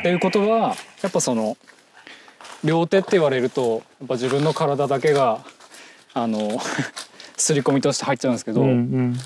[0.00, 1.56] っていうことはやっぱその
[2.64, 5.44] 両手って言われるとやっぱ自分の体だけが
[6.14, 6.58] あの
[7.36, 9.18] 刷り込みとして入っちゃうんですけど、うん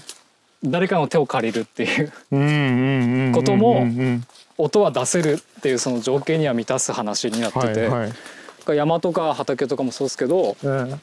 [0.64, 2.40] 誰かの手を借りるっていううん。
[2.40, 3.32] うんうんうん。
[3.32, 4.26] こともうんうん
[4.58, 8.12] 音は出せるっていうその条件には満たす話になってて、はい
[8.66, 8.76] はい。
[8.76, 10.96] 山とか畑とかもそうですけどええや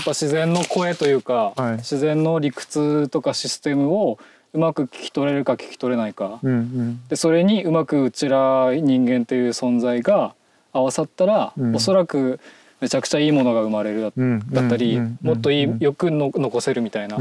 [0.00, 4.18] っぱ自然の声というか、はい自然の理屈とかシステムを
[4.54, 7.00] うまく聞き取れるか聞き取れないか、うんうん。
[7.08, 10.34] でそれにうまくうちら人間っていう存在が
[10.72, 11.76] 合わさったら、うん。
[11.76, 12.38] おそらく
[12.80, 14.40] めちゃくちゃいいものが生まれるだ,、うん。
[14.50, 17.16] だったり、うんもっといい、うんよくの残せるみたいな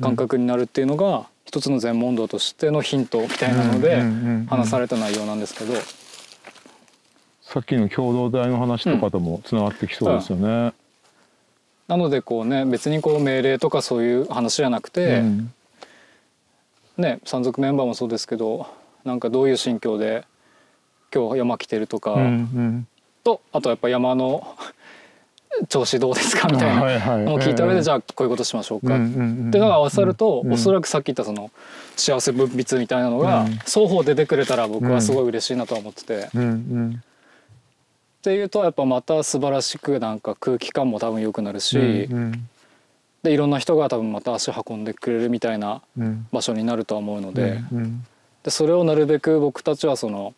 [0.00, 4.00] 感覚になるっていうのが、一つの禅問答としてのヒントみたいなので
[4.48, 5.74] 話された内容なんですけど、
[7.42, 10.72] さっきの共同体の話とかともつながってきそうですよね。
[11.88, 15.52] なのでこうね別にこう命令とかそういう話じゃなくて、うん
[17.00, 18.66] ね山賊メンバーもそうですけど
[19.04, 20.24] なんかどういう心境で
[21.12, 22.86] 今日山来てるとか、うんうん。
[23.24, 24.56] とあとやっぱ山の
[25.68, 27.76] 調子どうですかみたいなのを聞いた上ええ。
[27.76, 31.50] でじゃあこういうことしましょうか、っていうのが合わさると、うんおそらくさっき言ったその
[31.96, 33.58] 幸せ分泌みたいなのが、うん。
[33.58, 36.30] 双方出てくれたら僕はすごい嬉しいなとは思ってて、っ
[38.22, 42.48] ていうとやっぱまた素晴らしくなんか空気感も多分良くなるし、うん
[43.22, 46.26] でいろんな人が多分また足運んでくれるみたいなうん。
[46.32, 48.04] 場所になるとは思うので,、うん。
[48.42, 50.34] でそれをなるべく僕たちはその。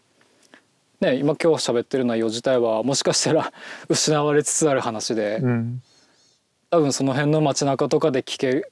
[1.00, 3.52] ね、今今日喋ってる内容自体はもしかしたら
[3.88, 5.82] 失われつつある話で、うん。
[6.70, 8.70] 多分その辺の街中とかで聞け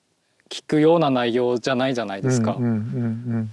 [0.49, 3.51] 聞くような内容じゃないじゃないですか、うんうん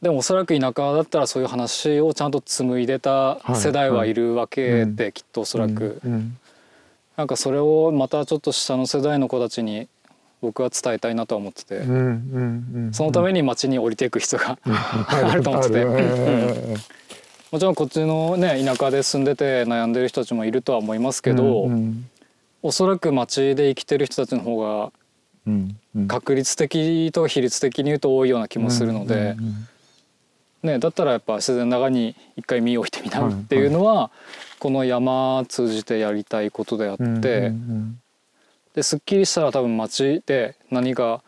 [0.00, 6.38] でもおそらく田舎だったらそういう話をちゃんと紡いでた世代はいるわけで、はきっとおそらく、うん
[7.20, 9.88] なんかそれをまたちょっと下の世代の子たちに
[10.40, 22.08] 僕は伝えたいなとは思ってて、うんうんうんそのために街に降りていく必要があると思ってて、もちろんこっちのね田舎で住んでて悩んでる人たちもいるとは思いますけど、うん
[22.62, 24.92] おそらく街で生きてる人たちの方が
[25.46, 26.08] うんうん。
[26.08, 29.68] 確率的と比率的に言うと多いような気もするので、うん
[30.62, 34.10] ね、だったらやっぱ自然の中に一回身を置いてみなはいっていうのは、
[34.60, 38.00] この山通じてやりたいことであって、うんうん
[38.72, 41.22] ですっきりしたら多分街で何か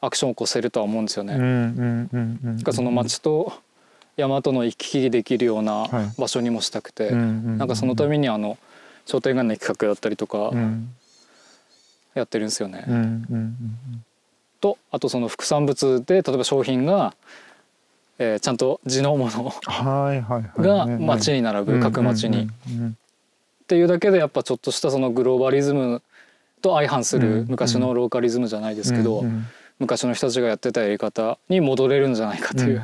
[0.00, 1.34] アクションを起こせるとは思うんですよね。
[2.72, 3.52] その街と
[4.16, 6.20] 山との行き来できるようなはい。
[6.20, 8.58] 場所にもしたくて、うんうんなんかそのためにあの
[9.06, 10.94] 商店街の企画だったりとかうん。
[12.14, 12.84] やってるんですよね。
[12.86, 12.94] うん
[13.28, 13.56] うん。
[14.60, 17.12] とあとその副産物で例えば商品が、
[18.18, 19.52] えーちゃんと地のもの
[20.56, 22.44] がね街に並ぶ各街に。
[22.44, 26.02] っていうだけでやっぱちょっとしたそのグローバリズム
[26.60, 29.24] と相反するうん昔のローカリズムじゃないですけど、
[29.78, 32.82] 昔の人たちがやってたやり方に戻れるんじゃないかという、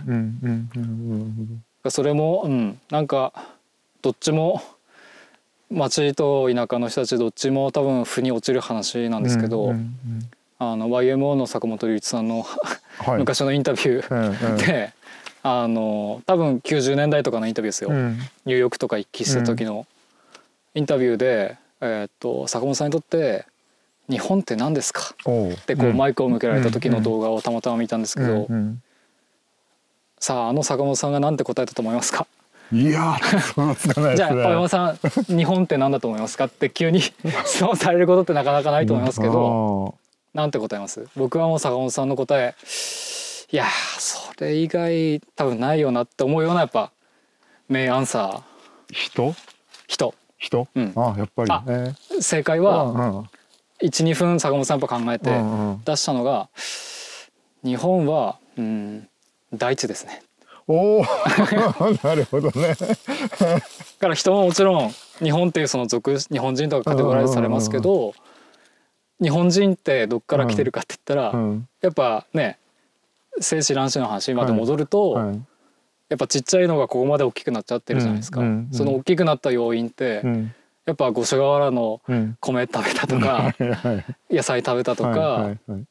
[1.89, 3.33] それも、うん、なんか
[4.03, 4.63] どっちも
[5.71, 9.75] 町と田舎の人たちどっちも多分負に落ちる話なんですけど、
[10.59, 13.19] あの YMO の坂本龍一さんのはい。
[13.21, 14.93] 昔のインタビューで、
[15.43, 18.19] あの多分90年代とかのインタビューですよ、うん。
[18.45, 19.87] ニューヨークとか一気した時の
[20.75, 23.47] インタビューで、えーっと坂本さんにとって
[24.11, 25.15] 「日本って何ですか?」
[25.55, 27.03] ってこうマイクを向けられた時のうん。
[27.03, 28.55] 動画をたまたま見たんですけど、うん。
[28.55, 28.83] うん。
[30.19, 32.27] さああの坂本さんが何て答えたと思いますか？
[32.73, 33.17] いや
[34.15, 34.99] じゃあ青山さん
[35.37, 36.45] 日本って何だと思いますか？
[36.45, 37.01] って急に
[37.47, 39.95] 質問されることってなかなかないと思いますけど
[40.35, 41.09] なんて答えます？
[41.17, 42.55] 僕はもう坂本さんの答え
[43.53, 46.93] いやーそれ以外多分ないよなって思うようなやっぱ
[47.69, 48.95] 名アンサー。
[48.95, 49.35] 人？
[49.89, 50.15] 人。
[50.39, 50.69] 人？
[50.75, 50.93] うん。
[50.97, 53.25] あやっぱりあね正解はは
[53.83, 55.31] 12分坂本さんやっぱ考えて
[55.85, 56.49] 出したのが
[57.65, 59.09] 日本はうん
[59.53, 60.23] 大地ですね。
[60.69, 61.05] おお
[62.05, 62.77] なるほどね。
[62.79, 62.87] だ
[63.99, 68.15] から人ももちろん日本っていうその属日本人とかカテゴライズされますけど
[69.21, 71.69] 日本人ってどっから来てるかって言ったら、うん。
[71.81, 72.60] やっぱね
[73.41, 75.41] 精子卵子の話まで戻ると、はい。
[76.09, 78.53] やっぱちっちゃいのがここまで大きくなっちゃってるじゃないですか、うんうん。
[78.53, 80.55] うんその大きくなった要因って、うん。
[80.87, 82.37] やっぱ五所川原のうん。
[82.41, 85.85] 米食べたとか はいはい野菜食べたとか、はいはいはい。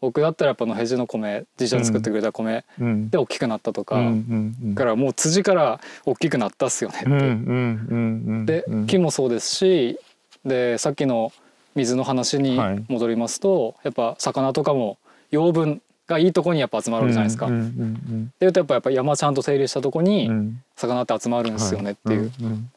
[0.00, 3.10] 僕だったらやっぱ野辺地の米じいちゃん作ってくれた米うん。
[3.10, 4.74] で大きくなったとか、うん。
[4.74, 8.46] からもう辻から大きくなったっすよねって、うんうんうんうん。
[8.46, 8.86] でうん。
[8.86, 9.98] 木もそうですし
[10.44, 11.32] でさっきの
[11.74, 12.84] 水の話にはい。
[12.88, 14.98] 戻りますと、やっぱ魚とかも
[15.30, 17.46] 養分がいいとこにやっぱ集まるじゃないですか。
[17.46, 20.62] ってんいうとやっぱやっぱ山ちゃんと整理したとこうんにうん。
[20.74, 22.28] 魚って集まるんですよねっていう。
[22.28, 22.30] っ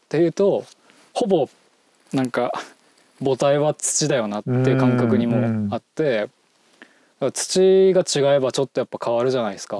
[0.09, 0.65] ていうと
[1.13, 1.49] ほぼ
[2.13, 2.51] なんか
[3.23, 6.29] 母体は土だよなっていう感覚にもあって、
[7.33, 9.79] 土が違えばちょっとやっぱ変わるじゃないですか。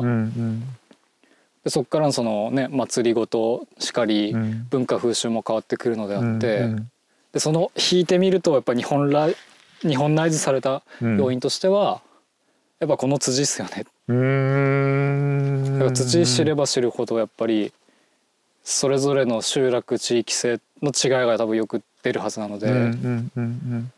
[1.63, 4.67] でそこからのそのね祭りごとしかり、うん。
[4.69, 6.91] 文化風習も変わってくるのであって、うん
[7.33, 9.35] でその引いてみるとやっぱ日本ライ
[9.81, 11.17] 日本ライズされたうん。
[11.17, 12.01] 要因としては、
[12.81, 13.85] やっぱこの辻っすよね。
[14.07, 17.71] うーんだから土知れば知るほどやっぱり
[18.63, 23.91] それぞれの集落地域性の違いが多分よく出るはずなので、うんうんうん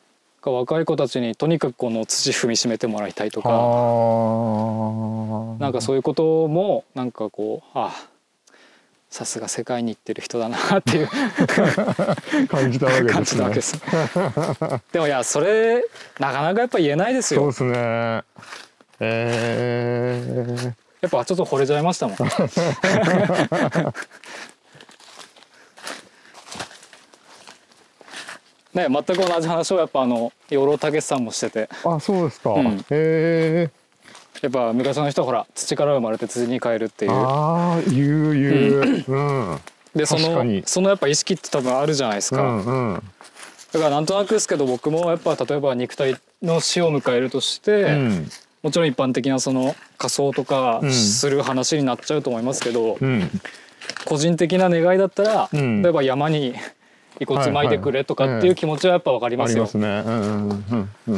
[0.45, 3.55] 若い子たちにとにかくこの土踏みしめてもらいたいとうんかは
[5.57, 8.07] なんかそういうこともなんかこうああ
[9.09, 12.15] さすが世界に行ってる人だなっていうあ
[12.49, 13.79] 感じたわけですねです。
[14.91, 15.85] でもいやそれ
[16.19, 17.51] なかなかやっぱ言えないですよ。
[17.53, 18.23] そうですね
[19.03, 20.65] えー、
[21.01, 22.17] やっぱちょっと惚れちゃいましたもん。
[28.73, 31.69] ね全く同じ話をやっぱあの養老孟さんもしてて。
[31.83, 32.77] あそうですか、うん。
[32.77, 33.69] へえ
[34.41, 37.11] やっぱ昔の人はほら土から生まれて土に帰るっていう。
[37.11, 39.15] ああ言う言うう
[39.53, 39.59] ん。
[39.95, 43.03] でそのそのやっぱ意識って多分あるじゃないですか、うんうん。
[43.73, 48.29] だからなんとなくですけど僕もやっぱ例えば肉体の死を迎えるとして、うん
[48.63, 53.29] もちろん一般的なその仮装とかうんする話になっちゃうと思いますけど、うん。
[54.05, 55.81] 個人的な願いだったら、うん。
[55.81, 56.55] 例えば山に
[57.19, 59.67] 遺骨撒いてくれとかっていう気持ちはやっぱ分かりあますよ。
[59.73, 60.01] や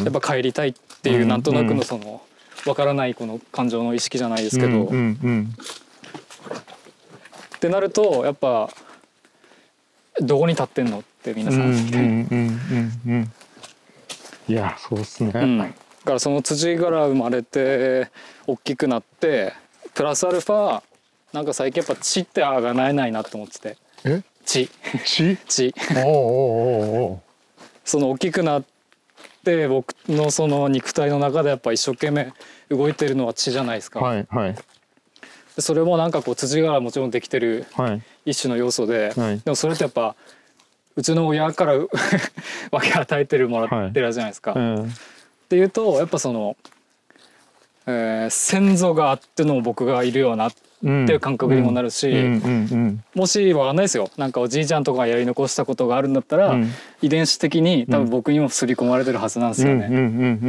[0.09, 2.21] っぱ帰りたいっていううんなんとなくのその
[2.63, 4.89] 分からないこの感情の意識じゃないですけど、っ
[7.59, 8.69] てなるとやっぱ
[10.19, 12.05] どこに立ってんのって皆さんみたい
[14.47, 15.67] いやそうっすね、うん、だ
[16.05, 18.09] からその辻から生まれて
[18.47, 19.53] 大きくなって
[19.93, 20.83] プラスアルファ
[21.33, 23.77] なんか最近やっぱ血ってあがなえないなと思ってて。
[24.05, 24.23] え？
[24.45, 24.69] 血。
[25.03, 25.37] 血？
[25.47, 25.73] 血。
[25.97, 27.19] おうおうおうおう。
[27.83, 28.63] その大きくなっ
[29.43, 32.31] て僕のその肉体の中でやっぱ一生懸命
[32.69, 34.55] 動いてるのは血じゃないですか、はいはい。
[35.55, 38.01] でそれもなんかこう辻からもちろんできてるはい。
[38.25, 39.39] 一種の要素で、はい。
[39.39, 40.15] でもそれってやっぱ
[40.95, 41.73] うちの親から
[42.71, 44.93] 分け与えてるもらってるじゃないですか、うん
[45.45, 46.57] っていうとやっぱその、
[47.85, 52.13] えー先祖があっての僕がいるよなってうんいう感覚にもなるし、
[53.15, 54.09] もしわかんないですよ。
[54.17, 56.69] なんかおじいちゃんとかがやり残したことがあるんだったら、うん。
[57.01, 59.87] 遺伝子的に多分僕にも刷り込まれてるはずなんですよね、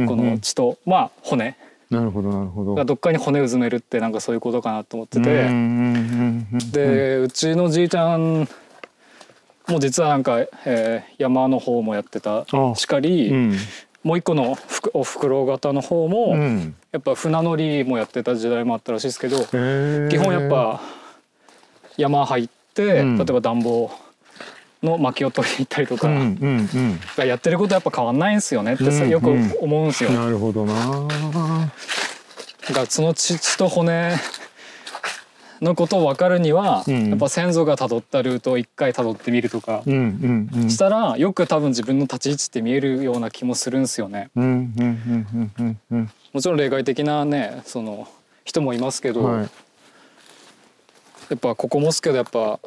[0.07, 1.55] この血とまあ骨。
[1.89, 2.75] なるほどなるほど。
[2.75, 5.49] がどっかに骨うずめるってなんかそういうことかなと思ってて、
[6.71, 8.47] でうちのじいちゃん
[9.67, 12.75] も実はなんか、えー山の方もやってたあ。
[12.75, 13.57] しかり、うん
[14.07, 16.75] もう一個のふくおふくろ型の方も、うん。
[16.93, 20.79] やっぱ船乗りもやってた時代もあったらしいですけど、基本やっぱ
[21.97, 23.17] 山入って、うん。
[23.17, 23.91] 例えば暖房
[24.81, 27.27] の薪を取りに行ったりとか、うんうんうん。
[27.27, 29.09] やってることやっぱ変わんないんですよねってさうん。
[29.09, 29.29] よく
[29.59, 30.11] 思うんですよ。
[30.11, 30.73] なるほどな。
[32.69, 34.15] だからその血と骨
[35.61, 37.09] のことを分かるには、うん。
[37.09, 44.29] やっぱ先祖がたどったルートを一回たどってみるとかしたらよく多分自分の立ち位置って見えるような気もするんですよね。
[44.35, 44.41] も
[46.41, 48.07] ちろん例外的なねその
[48.43, 49.49] 人もいますけど、うんはい。
[51.29, 52.59] やっぱここもすけどやっぱ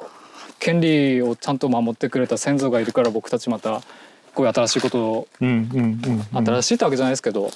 [0.58, 3.80] 権利をちゃんと守ってくれた先祖がいるから僕たちまた
[4.34, 7.50] こういう新しいことを、新しいってわけじゃないですけど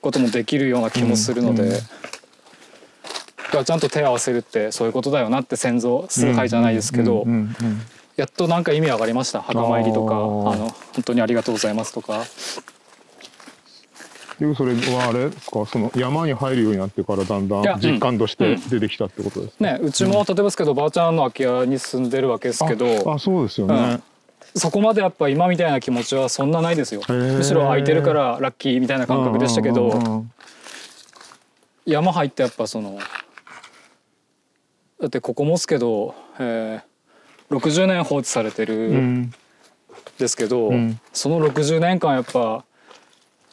[0.00, 1.76] こともできるような気もするので、うんうん
[3.64, 7.26] ちゃんと手を合わせるってそういうことだよなって先祖崇拝じゃないですけど、
[8.16, 9.42] やっとなんか意味上がりました。
[9.42, 12.24] 墓参りとかあの本当にありがとうございますとか。
[14.40, 15.64] でそれはあれですか？
[15.66, 18.68] その山に入るようになってからだんだん実感としてうん。
[18.68, 19.64] 出てきたってことですか？
[19.64, 24.00] ねうちも例えばですけどばあちゃんの空き家に住んでるわけですけどああそうですよね。
[24.56, 27.02] そこまでやっぱ今みたいな気持ちはそんなないですよ。
[27.02, 27.36] ー。
[27.36, 30.24] むしろ空いてるからラッキーみたいな感覚でしたけど
[31.86, 32.98] 山入ってやっぱその
[35.02, 36.92] だってここもですけど、えー
[37.50, 39.32] 60年放置されてうるんん
[40.16, 40.98] ですけど、うん。
[41.12, 42.64] その60年間やっぱ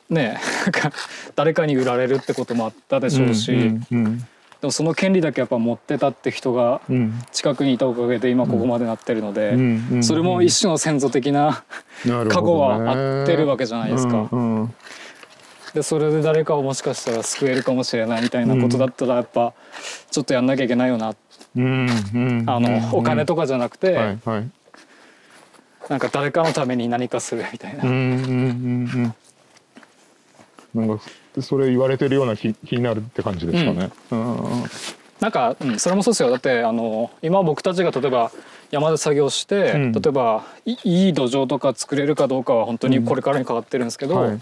[0.09, 0.39] ね
[1.35, 4.17] 誰かに売られるってこともあったでしょうし、うんうん
[4.61, 7.19] でもその権利だけやっぱ持ってたって人がうん。
[7.33, 11.63] 近くにいたおかげで今ここまでなってるので、うんうんそれも一種の先祖的な
[12.05, 14.29] 過去は合ってるわけじゃないですか。
[14.31, 14.73] うんうん
[15.73, 19.53] でそれで誰かをもしかしたら救えるかもしれないみたいなことだったらやっぱ
[20.09, 21.17] ちょっとやんなきゃいけないよな、うんうん
[21.55, 24.49] あのお金とかじゃなくて、はいはい。
[25.89, 29.13] なんか誰かのために何かするみたいな、うんうんうん
[30.75, 30.85] うん。
[30.87, 31.03] なんか
[31.41, 33.89] それ言われてるような気気になるって感じですかね。
[34.11, 34.35] うん。
[34.35, 34.63] うん。
[35.19, 36.29] なんか、うん、それもそうですよ。
[36.29, 38.31] だってあの今僕たちが例えば
[38.71, 39.91] 山で作業して、うん。
[39.91, 44.39] 例えばいいい土壌とか作れるかどうかは本当にこれからにかかってるんですけど、はい、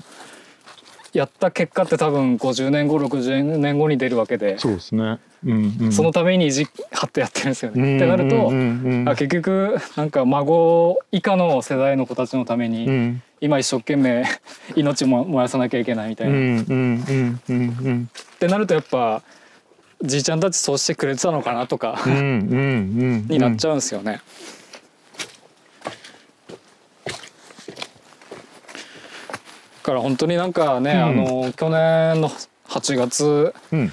[1.14, 5.20] やった結果って多分50年後60年後に出るわけでそうですね。
[5.45, 7.82] うんうん、そのために意地張ってやってるんですよね。
[7.82, 14.26] うんってなると、うんうんうんあ結局なんか孫以下の世代の子たちのために、うん今一生懸命
[14.76, 16.34] 命も燃やさなきゃいけないみたいな。
[16.34, 19.22] うんっうんうんうんうんてなるとやっぱ
[20.01, 24.14] じいちゃんたちそうしてくれてたのかなとか、うんうんうんになっちゃうんですよね。
[24.14, 24.22] だ
[29.88, 31.03] から本当になんかね、うん。
[31.03, 32.29] あの去年の
[32.67, 33.91] 8月うん。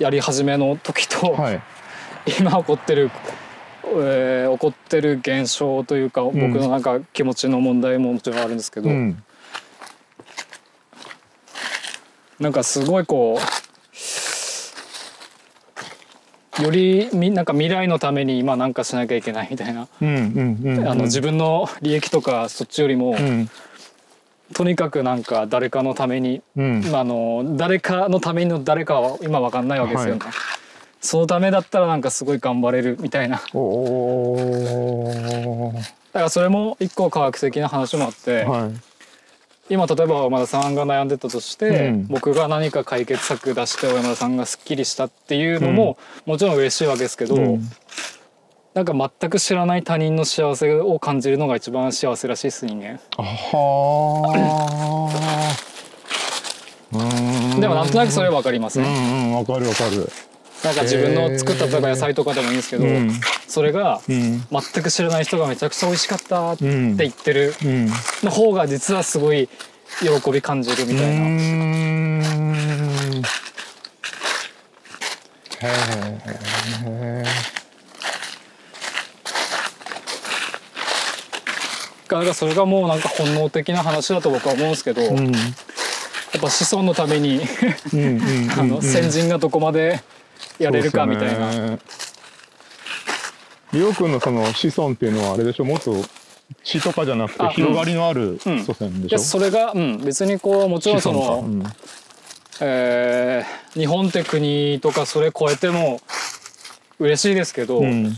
[0.00, 1.62] やり始めの時と、はい。
[2.40, 3.10] 今起こってる、
[3.84, 9.22] えー起こってる現象というか、僕のなんか気持ちの問題ももちろんあるんですけど、うん。
[16.60, 23.48] よりみなんか未来のために今なんかしなきゃいけないみたいな、自分の利益とかそっちよりも、うん
[24.60, 26.94] とにかくなんか誰かのために、うん。
[26.94, 30.30] あの誰かのための誰かは今わかんないわけですよね、は
[31.00, 33.36] そのためだったらなんかすごい頑張れるみたいな。
[33.38, 33.48] だか
[36.12, 38.72] らそれも一個科学的な話もあって、はい。
[39.70, 42.06] 今例えば山田さんが悩んでたとして、うん。
[42.08, 45.96] 僕が何か解決策出して山田さんがすっきりしたっていうのも、
[46.26, 47.62] もちろん嬉しいわけですけど、うん
[48.80, 52.98] なんか全く知らない他人の幸せを感じるのが一番幸せらしいです人間。
[53.18, 54.32] は
[56.92, 58.88] あうんでもなんとなくそれはわかりますうね。
[58.88, 60.10] んうんわかるわかる。
[60.64, 63.10] なんか自分の作った例えば野菜とかでもいいんですけど、うん。
[63.46, 64.40] それがうん。
[64.50, 67.86] 全く知らない人がめちゃくちゃ美味しかったってうん言ってるうん。
[68.22, 69.50] の方が実はすごい
[70.22, 71.26] 喜び感じるみたいな。
[75.62, 75.66] へ
[76.82, 77.59] え
[82.18, 85.12] だかそれがもうなんか本能的な話だと僕は思うんですけど、やっ
[86.40, 87.40] ぱ子孫のために
[88.58, 90.00] あの先人がどこまで
[90.58, 91.78] やれるかみたいな。
[93.72, 95.94] りょうくんのその子孫っていうのはあれでしょもっと
[96.64, 101.62] 血とかじゃなくて広がりのある祖先でしょ、いやそれが、うん、別にこうもちろんその、うん
[102.60, 106.00] えー日本って国とかそれ超えても
[106.98, 108.12] 嬉しいですけど、うん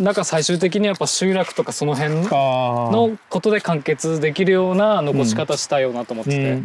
[0.00, 6.60] なんか最終的にやっぱ集落とかその辺のことで完結できるような残し方したいよなと思ってて。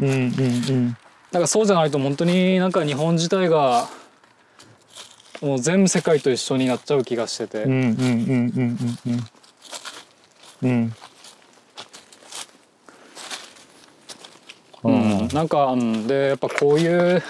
[1.31, 3.87] なんかそうじゃないと本当になんか日本自体が
[5.41, 7.65] もう全世界と一緒になっちゃう気がしてて。
[15.33, 17.21] なんか、うん、でやっぱこういう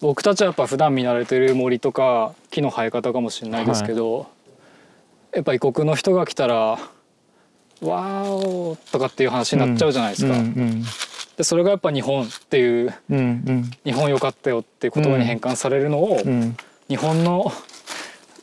[0.00, 4.26] 僕たちはやっぱ普段見慣れてる森とか木の生え方かもしれないですけど、はい。
[5.34, 10.32] やっぱ異国の人が来たら「わーお」とかっていう話になっちゃうじゃないですか。
[10.32, 10.84] うん
[11.36, 13.20] でそれがやっぱ日本っていううんう
[13.52, 16.56] ん「日本よかったよ」っていう言葉に変換されるのを、うん
[16.88, 17.52] 日本の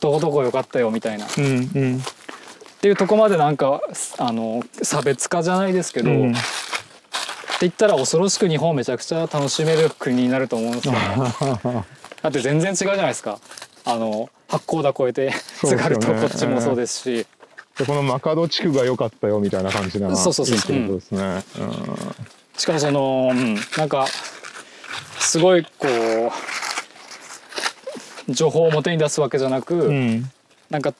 [0.00, 1.48] どこどこよかったよみたいなっうんう
[1.96, 2.02] ん
[2.80, 3.82] ていうとこまでなんか
[4.16, 10.98] あの差別化じゃないですけど、うんって言ったら恐ろしく日本めちゃくちゃ楽しめる国になると思うんですよね。
[12.22, 13.40] だって全然違うじゃないですか。
[13.84, 17.26] あの八甲田越えて津軽とこっちもそうですし、
[17.78, 21.44] でこのマカド地区が良かったよみたいな感じなそうそうそういいってことですね。
[22.56, 24.06] しかもその、うん、なんか
[25.20, 25.86] すごいこ
[28.28, 29.94] う情報を表に出すわけじゃなく、うん。
[29.94, 30.30] うん
[30.70, 30.92] なんか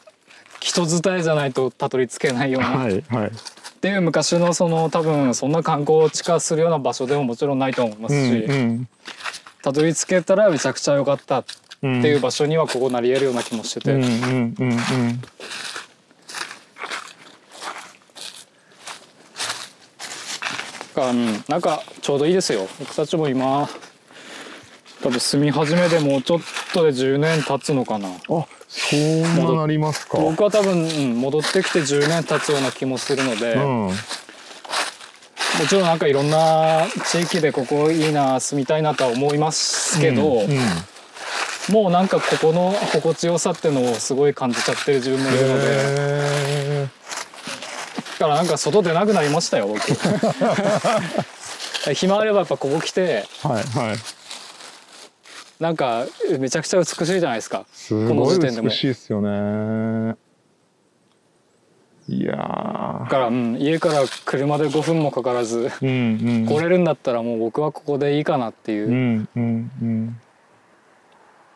[0.60, 3.30] 人伝えじゃないとたどり着けないような、っはいはい。
[3.80, 8.88] ていう昔のその多分そんな観光地化するような場所でももちろんないと思いますうんし、うん。
[9.62, 11.40] たどり着けたらめちゃくちゃ良かった。
[11.40, 11.44] っ
[11.80, 14.54] てうんいう場所にはここなり得るような気もしてて、うん
[21.48, 22.66] なんかちょうどいいですよ。
[22.80, 23.68] 僕たちも今
[25.02, 26.40] 多分住み始めでもうちょっ
[26.74, 28.08] とで10年経つのかな。
[28.08, 30.18] あそんななりますか。
[30.18, 33.94] 僕は多分、うん、戻ってきて10年経つような気もするので、もうん。
[35.68, 40.58] ちろんなんかいろんな地域でここいいな住みたいなとは思いますけど、うんうん
[41.70, 46.88] もうなんかここの心地よさっていうのをすごい感じちゃってる自分もいるので、へ
[48.18, 49.80] だからなんか外出なくなりましたよ僕
[51.94, 53.96] 暇あればやっぱここ来てーはいはい。
[55.60, 56.06] なんか
[56.38, 60.16] めちゃくちゃ美しいじゃないですかすごい美しいですよね。
[62.08, 62.38] いやだ
[63.10, 65.70] から、うん、家から車で5分もかからずー。
[65.82, 66.46] うんうん。
[66.46, 70.20] 来れるんだったらもう僕はここでいいかなっていう、うんうんうん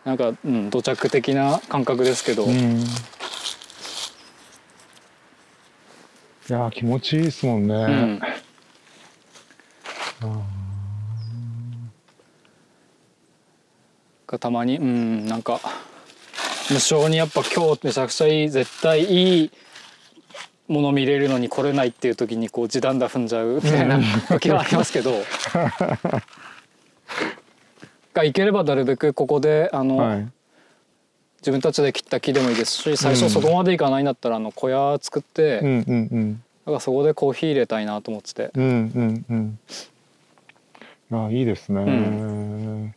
[0.05, 2.53] なんか、うん、土着的な感覚ですけど、うん。
[2.53, 2.85] い
[6.49, 7.75] やー気持ちいいですもんね。
[7.75, 8.21] うん。
[14.33, 15.61] がたまにうんなんか
[16.71, 19.51] 無性にやっぱ今日めちゃくちゃいい絶対いい
[20.69, 25.13] もの見れるのに来れないっていう時にこう地団打踏んじゃうみたいな時はありますけど
[28.15, 30.29] が行ければなるべくここであの、はい。
[31.39, 36.35] 自分たちで切った木でもいいですし最初そこまでいかないんだったらあの小屋作って、うんうんうん。
[36.35, 38.51] だからそこでコーヒー入れたいなと思ってて。
[38.55, 39.59] うんうん
[41.11, 41.27] うん。
[41.27, 41.83] あいいですね。
[41.83, 42.95] ん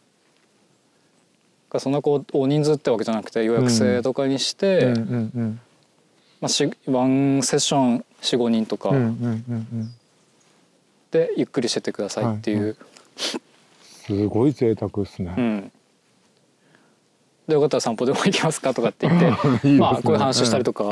[1.72, 5.60] がそんなこう大人数ってわけじゃなくて予約制とかにして、うんうんうん
[6.40, 9.92] まあ、しワンセッション45人とかうんうんうんうん。
[11.12, 12.76] でゆっくりしててくださいっていう、はい
[14.08, 15.34] すごい贅沢ですね。
[15.36, 15.72] うん、
[17.48, 19.80] でよかったら散歩でも行きますかとかって言って ね。
[19.80, 20.92] まあこういう話したりとか、っ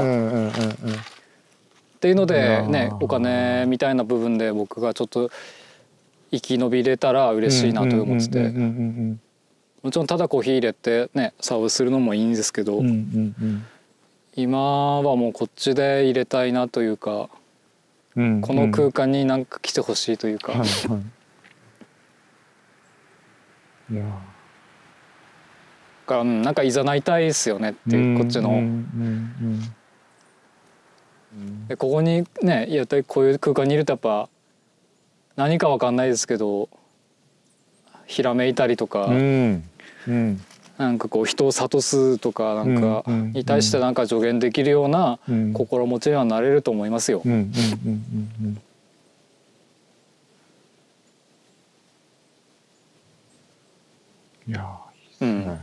[1.99, 5.29] ていうのでねお金みたいな部分で僕がちょっと
[6.31, 8.51] 生き延びれたら嬉しいなと思ってて。
[9.83, 13.65] もちろんただコーヒー入れてねサーブするのもいいんですけど、うんうんうんうん。
[14.33, 17.29] 今はもうこっちで入れたいなというか
[18.15, 18.41] うんうん。
[18.41, 21.22] この空間になんか来てほしいというか、はいはい
[23.91, 24.03] いや
[26.05, 28.61] からうんなんかいざないたいですよねっていうこっちの。
[31.67, 34.29] でここにねやっぱりこういう空間にいるとやっぱ
[35.35, 36.69] 何かわかんないですけど
[38.05, 39.63] ひらめいたりとか、うん
[40.07, 40.41] うん。
[40.77, 45.53] なんかこう人を諭すとかなんかに対してなんか助言できるようなうん。
[45.53, 47.21] 心持ちにはなれると思いますよ。
[47.23, 47.51] うんうんうん
[47.85, 48.61] うんうん
[54.47, 54.67] いや
[55.21, 55.57] うん、ーだ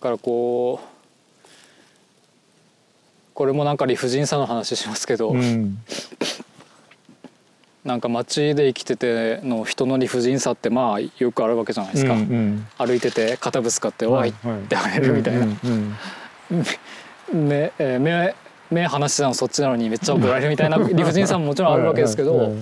[0.00, 0.96] からこう
[3.36, 5.78] これもなんか理不尽さの話しますけど、うん。
[7.84, 12.66] なんか街で生きてての人の理不尽さってまあよくあるわけじゃないですか、うんうん。
[12.78, 14.32] 歩いてて肩ぶつかって「おい!」はいっ
[14.66, 15.46] てあげるみたいな、
[17.32, 18.34] 目えー目
[18.70, 22.52] 目離してたのそっちなのにめっちゃ怒られるみたいな 理不尽さももちろんあるわけですけど、やっ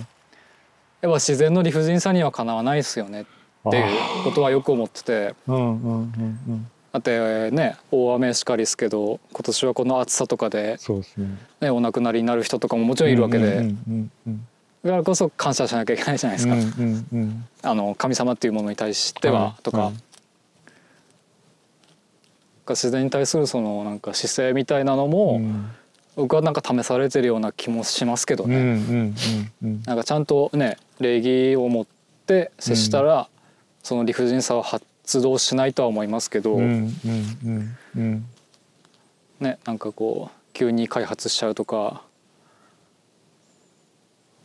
[1.01, 3.25] ぱ自然の理不尽さにはかなわないですよねっ
[3.71, 5.35] ていうことはよく思ってて。
[5.47, 6.11] うんうんうん
[6.47, 6.67] うん。
[6.93, 11.27] だってね大雨しかりですけど今年はこの暑さとかで、そうですね。
[11.59, 13.63] ね、お亡くなりになる人とかももちろんいるわけで、
[14.83, 16.55] だからこそ感謝しなきゃいけないじゃないですか、
[17.63, 19.77] あの神様っていうものに対しては、はいとか。
[19.79, 19.93] はい
[22.67, 25.69] 自然に対するそのなんか姿勢みたいなのも、うん。
[26.15, 28.81] 僕はなんか試されてるような気もしますけどね、
[29.85, 31.85] なんかちゃんとね礼儀を持っ
[32.25, 33.27] て接したら、
[33.85, 36.91] その理不尽さは発動しないとは思いますけど、うんうん
[37.45, 38.25] うんうん。
[39.39, 42.01] ねなんかこう急に開発しちゃうとか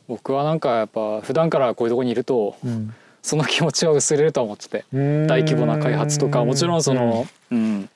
[0.09, 2.95] 僕はなんかやっぱ普段からこういうとこにいるとうん。
[3.23, 5.27] その気持ちは薄れると思っててうん。
[5.27, 7.89] 大規模な開発とかもちろんその、うん。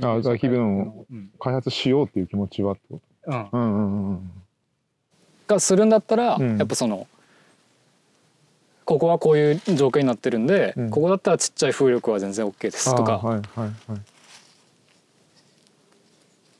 [0.00, 1.06] あ大規模の
[1.38, 3.32] 開発しようっていう気持ちはってこうん。
[3.32, 4.30] とうんうんうん。
[5.46, 6.56] がするんだったら、うん。
[6.56, 7.06] やっぱその
[8.90, 10.90] ここはこういう条件になってるんで、うん。
[10.90, 14.00] ここだったらちっちゃい風力は全然 OK ですとか、はいはいはい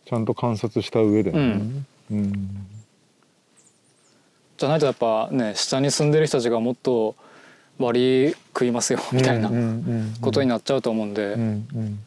[0.07, 1.61] ちゃんと観察した上でね。
[2.12, 2.66] うん。
[4.59, 7.16] じゃないとやっぱね下に住んでる人たちがもっと
[7.78, 9.51] 割り食いますよみたいな
[10.20, 11.99] ことにななっちゃうと思うんで、うんうん。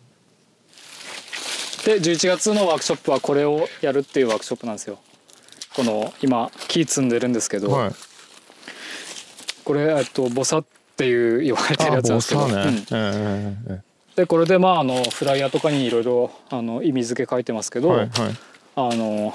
[1.83, 4.99] で11月のワークショップはこれをやるっていうワークショップなんですよ。
[5.75, 7.91] この今木積んでるんですけど、はい
[9.63, 13.81] これえっとボサっていう言われてるやつなんですけど、
[14.15, 18.09] でこれでまああのフライヤーとかにいろいろあの意味付け書いてますけど、えはいはい。
[18.75, 19.33] あの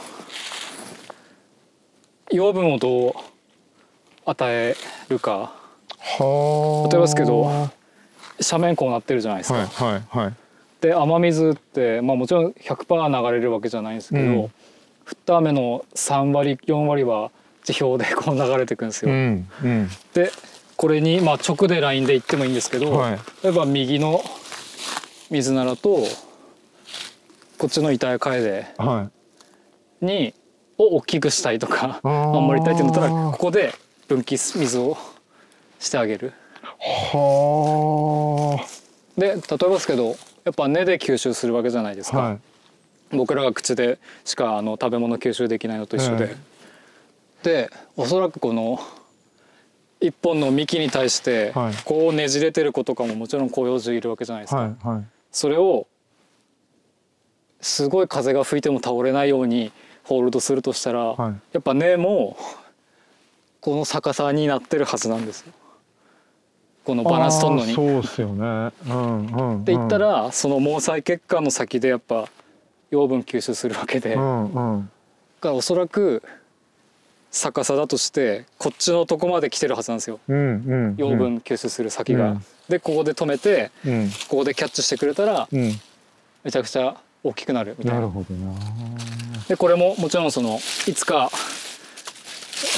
[2.30, 3.12] 養分をどう
[4.26, 4.76] 与え
[5.08, 5.52] るか。
[5.98, 6.90] はあ。
[6.90, 7.70] 例えばですけど
[8.40, 9.58] 斜面こうなってるじゃないですか。
[9.58, 10.34] はいはいはい。
[10.80, 14.38] で雨水って、まあ、もちろん100%流れるわけじゃないんですけど、うん。
[14.38, 14.50] 降
[15.14, 17.30] った雨の3割4割は
[17.72, 19.10] 地表でこう流れていくんですよ。
[19.10, 19.88] うんうん。
[20.14, 20.30] で
[20.76, 23.18] これに、まあ、直でラインで行ってもいいんですけど、はい。
[23.42, 24.22] 例えば右の
[25.30, 25.98] 水ならと
[27.58, 29.10] こっちの板や楓は
[30.00, 30.04] い。
[30.04, 30.34] に
[30.78, 33.74] を大きくしたいとか守りたいってなったらここで
[34.06, 34.96] 分岐水を
[35.78, 36.32] してあげる。
[36.80, 38.64] は
[39.18, 42.18] で例えばですけどやっぱ根で吸収するわけじゃないですか。
[42.18, 42.38] あはい。
[43.10, 46.36] 僕らが口でしかあの食べ物吸収できないのと一緒で、はい
[47.42, 48.80] でおそらくこの
[50.00, 51.74] 一本の幹に対してはい。
[51.84, 55.04] こうねじれてる子とかももちろん広葉樹いるわけじゃないですか、はいはい。
[55.30, 55.86] それを
[57.60, 59.72] すごい風が吹いても倒れないように
[60.04, 61.34] ホールドするとしたら、はい。
[61.52, 62.36] やっぱ根も
[63.60, 65.52] この逆さになってるはずなんですよ。
[66.84, 67.74] このバランス取るのに。
[67.74, 68.72] そうっすよね。
[68.86, 72.28] うんうんって言ったらその毛細血管の先でやっぱ
[72.90, 74.90] 養分吸収するわけで、うだんうん。
[75.40, 76.22] からおそらく
[77.30, 80.18] 逆さだとしてこっちのとこまで来てるはずなんですよ。
[80.28, 82.30] うんうん養分吸収する先が。
[82.30, 82.44] うん。
[82.68, 84.10] でここで止めてうん。
[84.28, 85.80] ここでキャッチしてくれたらうん。
[86.44, 88.00] めちゃくちゃ大きくなるみたいな。
[88.00, 88.54] なるほどな。
[89.48, 91.30] でこれももちろんそのいつか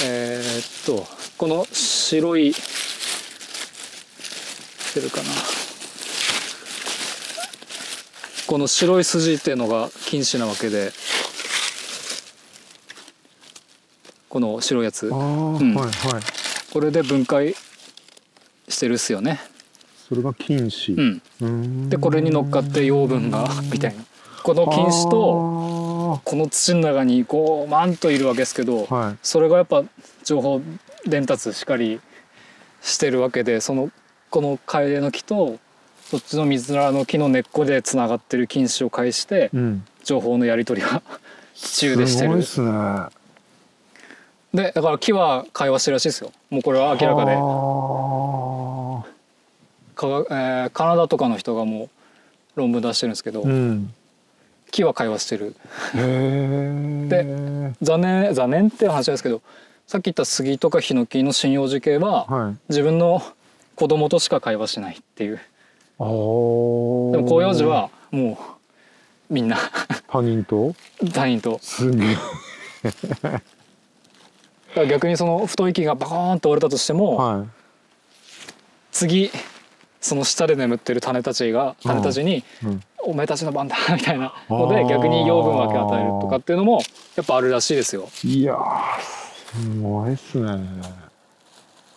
[0.05, 1.05] えーっと
[1.37, 2.53] この白い
[4.93, 5.23] 出るかな。
[8.47, 10.91] この白い筋っていうのが禁止なわけで
[14.31, 15.07] この白いやつ。
[15.07, 15.75] うん。
[15.75, 15.91] はいはい。
[16.71, 17.53] これで分解
[18.69, 19.41] してるっすよね。
[20.07, 20.93] それが菌糸。
[20.93, 21.89] うん、うん。
[21.89, 24.01] でこれに乗っかって養分がみたいな。
[24.41, 29.17] この菌糸ととこの土の中にこうマンといるわけですけど、はい。
[29.21, 29.83] それがやっぱ
[30.23, 30.61] 情報
[31.05, 31.99] 伝達しっかり
[32.81, 33.91] してるわけでその
[34.29, 35.59] このカエデの木と
[36.05, 39.83] そっちの水らの木の根っこでつながってる菌糸を介してうん。
[40.05, 41.01] 情報のやり取りが
[41.53, 42.27] 中でしてる。
[42.27, 42.71] すごいっすね。
[42.71, 43.11] は
[44.53, 46.31] でだから木は会話してるらしいですよ。
[46.49, 47.31] もうこれは明らかで。
[47.33, 47.37] あ。
[49.95, 51.89] 科学、えーカナダとかの人がもう
[52.55, 53.93] 論文出してるんですけど、うん。
[54.71, 55.55] 木は会話してる。
[55.93, 59.41] で残念残念っていう話ですけど
[59.87, 62.55] さっき言った杉とかヒノキの針葉樹系ははい。
[62.69, 63.21] 自分の
[63.75, 65.39] 子供としか会話しないっていう。
[65.99, 68.39] ああででも広葉樹はも
[69.29, 69.57] うみんな。
[70.07, 70.73] 他人と？
[71.13, 71.57] 他人と。
[71.61, 72.17] すげえ。
[73.21, 73.41] だ
[74.73, 77.45] から逆にその太い木がバコーンと折れたとしても、は
[78.91, 79.31] 次
[80.01, 86.81] その下で眠ってる種たちが種たちにい、うん、「お前たちの番だ」みたいなので逆に養分を分け与えるとかっていうのも
[87.15, 88.09] やっぱあるらしいですよ。
[88.23, 89.21] いやー
[89.61, 90.47] すごいっすね。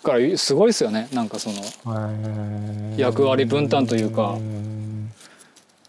[0.04, 1.08] だからすごいですよね。
[1.12, 4.36] なんかその役割分担というか。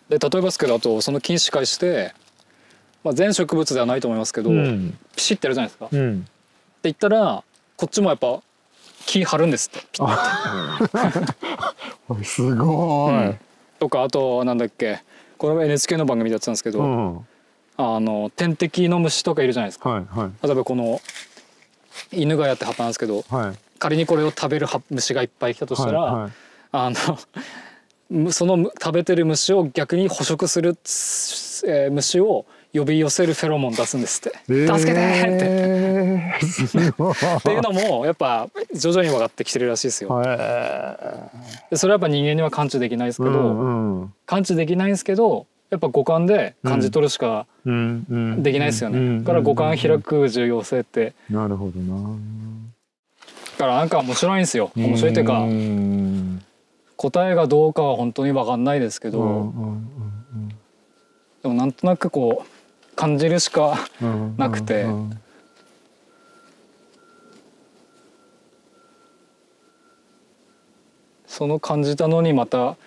[0.07, 2.13] で例えばですけどあとその菌糸介して、
[3.03, 4.97] まあ、全植物ではないと思いますけど、うん。
[5.15, 5.89] ピシッてやるじゃないですか。
[5.91, 6.25] うん
[6.89, 7.43] 言ったら
[7.77, 8.41] こっちもやっぱ
[9.05, 9.79] 木張るんですって。
[12.23, 13.39] すごい、うん
[13.77, 15.03] とかあとなんだっけ
[15.37, 17.25] これは NHK の番組でやってたんですけど、うん、はい
[17.77, 19.89] あの天敵の虫とかいるじゃないですか。
[19.89, 20.05] はい
[20.41, 21.01] 例えばこの
[22.11, 23.57] 犬がやって葉っぱなんですけどはい。
[23.79, 26.31] 仮にこれを食べる葉虫がいっぱい来たとしたら、はいはい。
[26.71, 26.95] あの
[28.09, 32.45] むそのむ食べてる虫を逆に捕食する、えー虫を
[32.77, 35.01] 呼び寄せるフェロモン出すんですって「えー助けて!」
[35.35, 36.15] って。
[36.35, 40.21] っていうのもやっぱ徐々に分かってきてるらしいですよ。
[40.25, 41.29] へ
[41.71, 48.97] でそれはやっぱ人間には感知できないですけど、うんうん感知できないんですけどやっぱ五感で感じ取るしかできないですよね。
[48.97, 51.95] うんだから五感開く重要性ってなるほどな
[53.57, 54.71] だからなんか面白いんですよ。
[54.75, 56.41] 面白いというかん
[56.97, 59.53] 答えがどうかは本当に分かんないですけど、
[61.41, 62.54] でもなんとなくこう
[62.95, 63.77] 感じるしか
[64.37, 64.83] なくて。
[64.83, 65.19] うん。
[71.27, 72.77] その感じたのにまた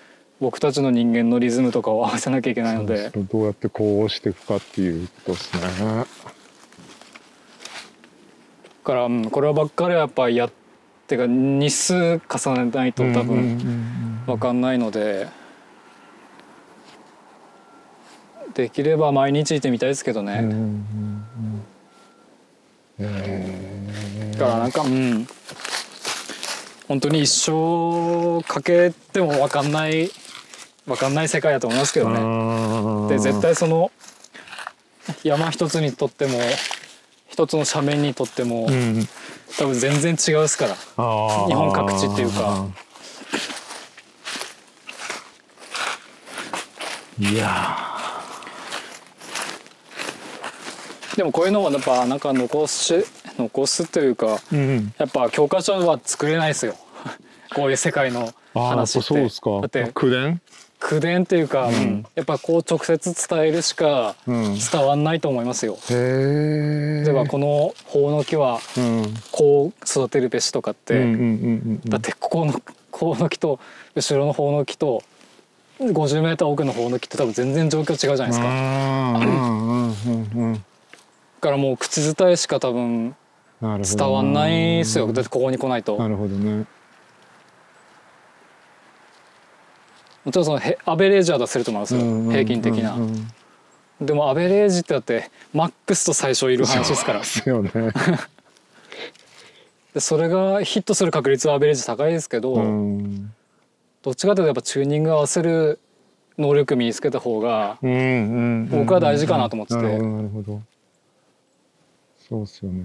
[0.40, 3.11] 僕たちの人間のリズムとかを合わせなきゃいけないので。
[3.14, 5.61] どうやってこうしていくかっていうことですね。
[5.84, 6.06] だ
[8.84, 10.50] から、うんこれはばっかりはやっぱやっ
[11.06, 15.26] てか日数重ねないと多分うん分かんないので
[18.59, 20.42] できれば毎日いてみたいですけどね。
[22.98, 25.28] だからなんかうん。
[26.88, 30.11] 本当に一生かけても分かんない
[30.86, 32.18] 分かんない世界だと思いますけどね。
[32.18, 33.92] ーで絶対その
[35.22, 36.40] 山一つにとっても
[37.28, 39.06] 一つの斜面にとってもうん。
[39.56, 40.74] 多分全然違うですから。
[40.74, 42.66] 日本各地っていうか。
[47.20, 47.88] いや
[51.18, 52.94] でもこういうのはやっぱなんか残し
[53.36, 54.94] 残すというかーうん。
[54.98, 56.76] やっぱ教科書は作れないですよ。
[57.56, 59.09] こういう世界の話って。
[59.09, 59.51] そうですか。
[59.60, 60.40] だって口伝？
[60.78, 62.06] 口伝っていうか、ん。
[62.14, 64.56] やっぱこう直接伝えるしかうん。
[64.60, 65.76] 伝わんないと思いますよ。
[65.90, 69.12] へえ例えばこの法の木はうん。
[69.32, 71.16] こう育てるべしとかって、うんうんうんう
[71.88, 72.62] んだってここの
[72.93, 73.59] この木と
[73.97, 75.02] 後ろの方の木と
[75.80, 78.47] 50メーター奥の方の木って多分全然状況違うじゃないですか。
[81.39, 83.16] からもう口伝えしか多分
[83.60, 85.12] 伝わんないですよ。
[85.12, 85.97] だってここに来ないと。
[85.98, 86.65] なるほどね
[90.24, 92.01] もちろんそのへアベレージは出せると思いますよ。
[92.01, 93.02] うんうん平均的なうん。
[93.02, 93.28] うん
[94.01, 97.19] でもアベレージってだってマックスと最初いる話ですから。
[97.19, 97.73] ですよね
[99.93, 103.32] でそれがヒットする確率はアベレージ高いですけど、うん
[104.02, 105.81] どっちかというとやっぱチューニング合わせる
[106.39, 110.62] 能力身につけた方がうんうんうん僕は大事かなと思っててなるほどなるほど
[112.28, 112.84] そうっすよね。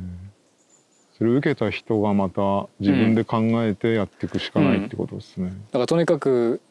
[1.17, 6.61] それ受けた人がまた自分で考えてやっていくしかないってことですね、だからとにかく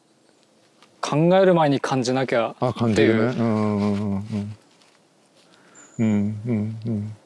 [1.00, 3.38] 考える前に感じなきゃあ感っていうじるね。
[3.38, 4.56] うんうんうんうん
[5.98, 6.04] うん。
[6.04, 7.16] うんうん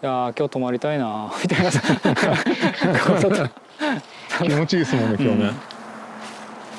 [0.00, 1.72] いやー今日泊まりたいなみたいな。
[4.44, 5.50] 気持ちいいですもんね今日ね、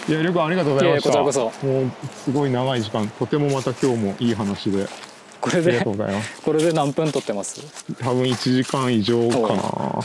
[0.08, 1.10] いやりょうありがとうございました。
[1.24, 3.08] こちらこもうすごい長い時間。
[3.08, 4.88] とてもまた今日もいい話で。
[5.42, 6.42] ここれでありがとうございます。
[6.42, 7.62] これで何分撮ってます？
[8.00, 10.00] 多分1時間以上かな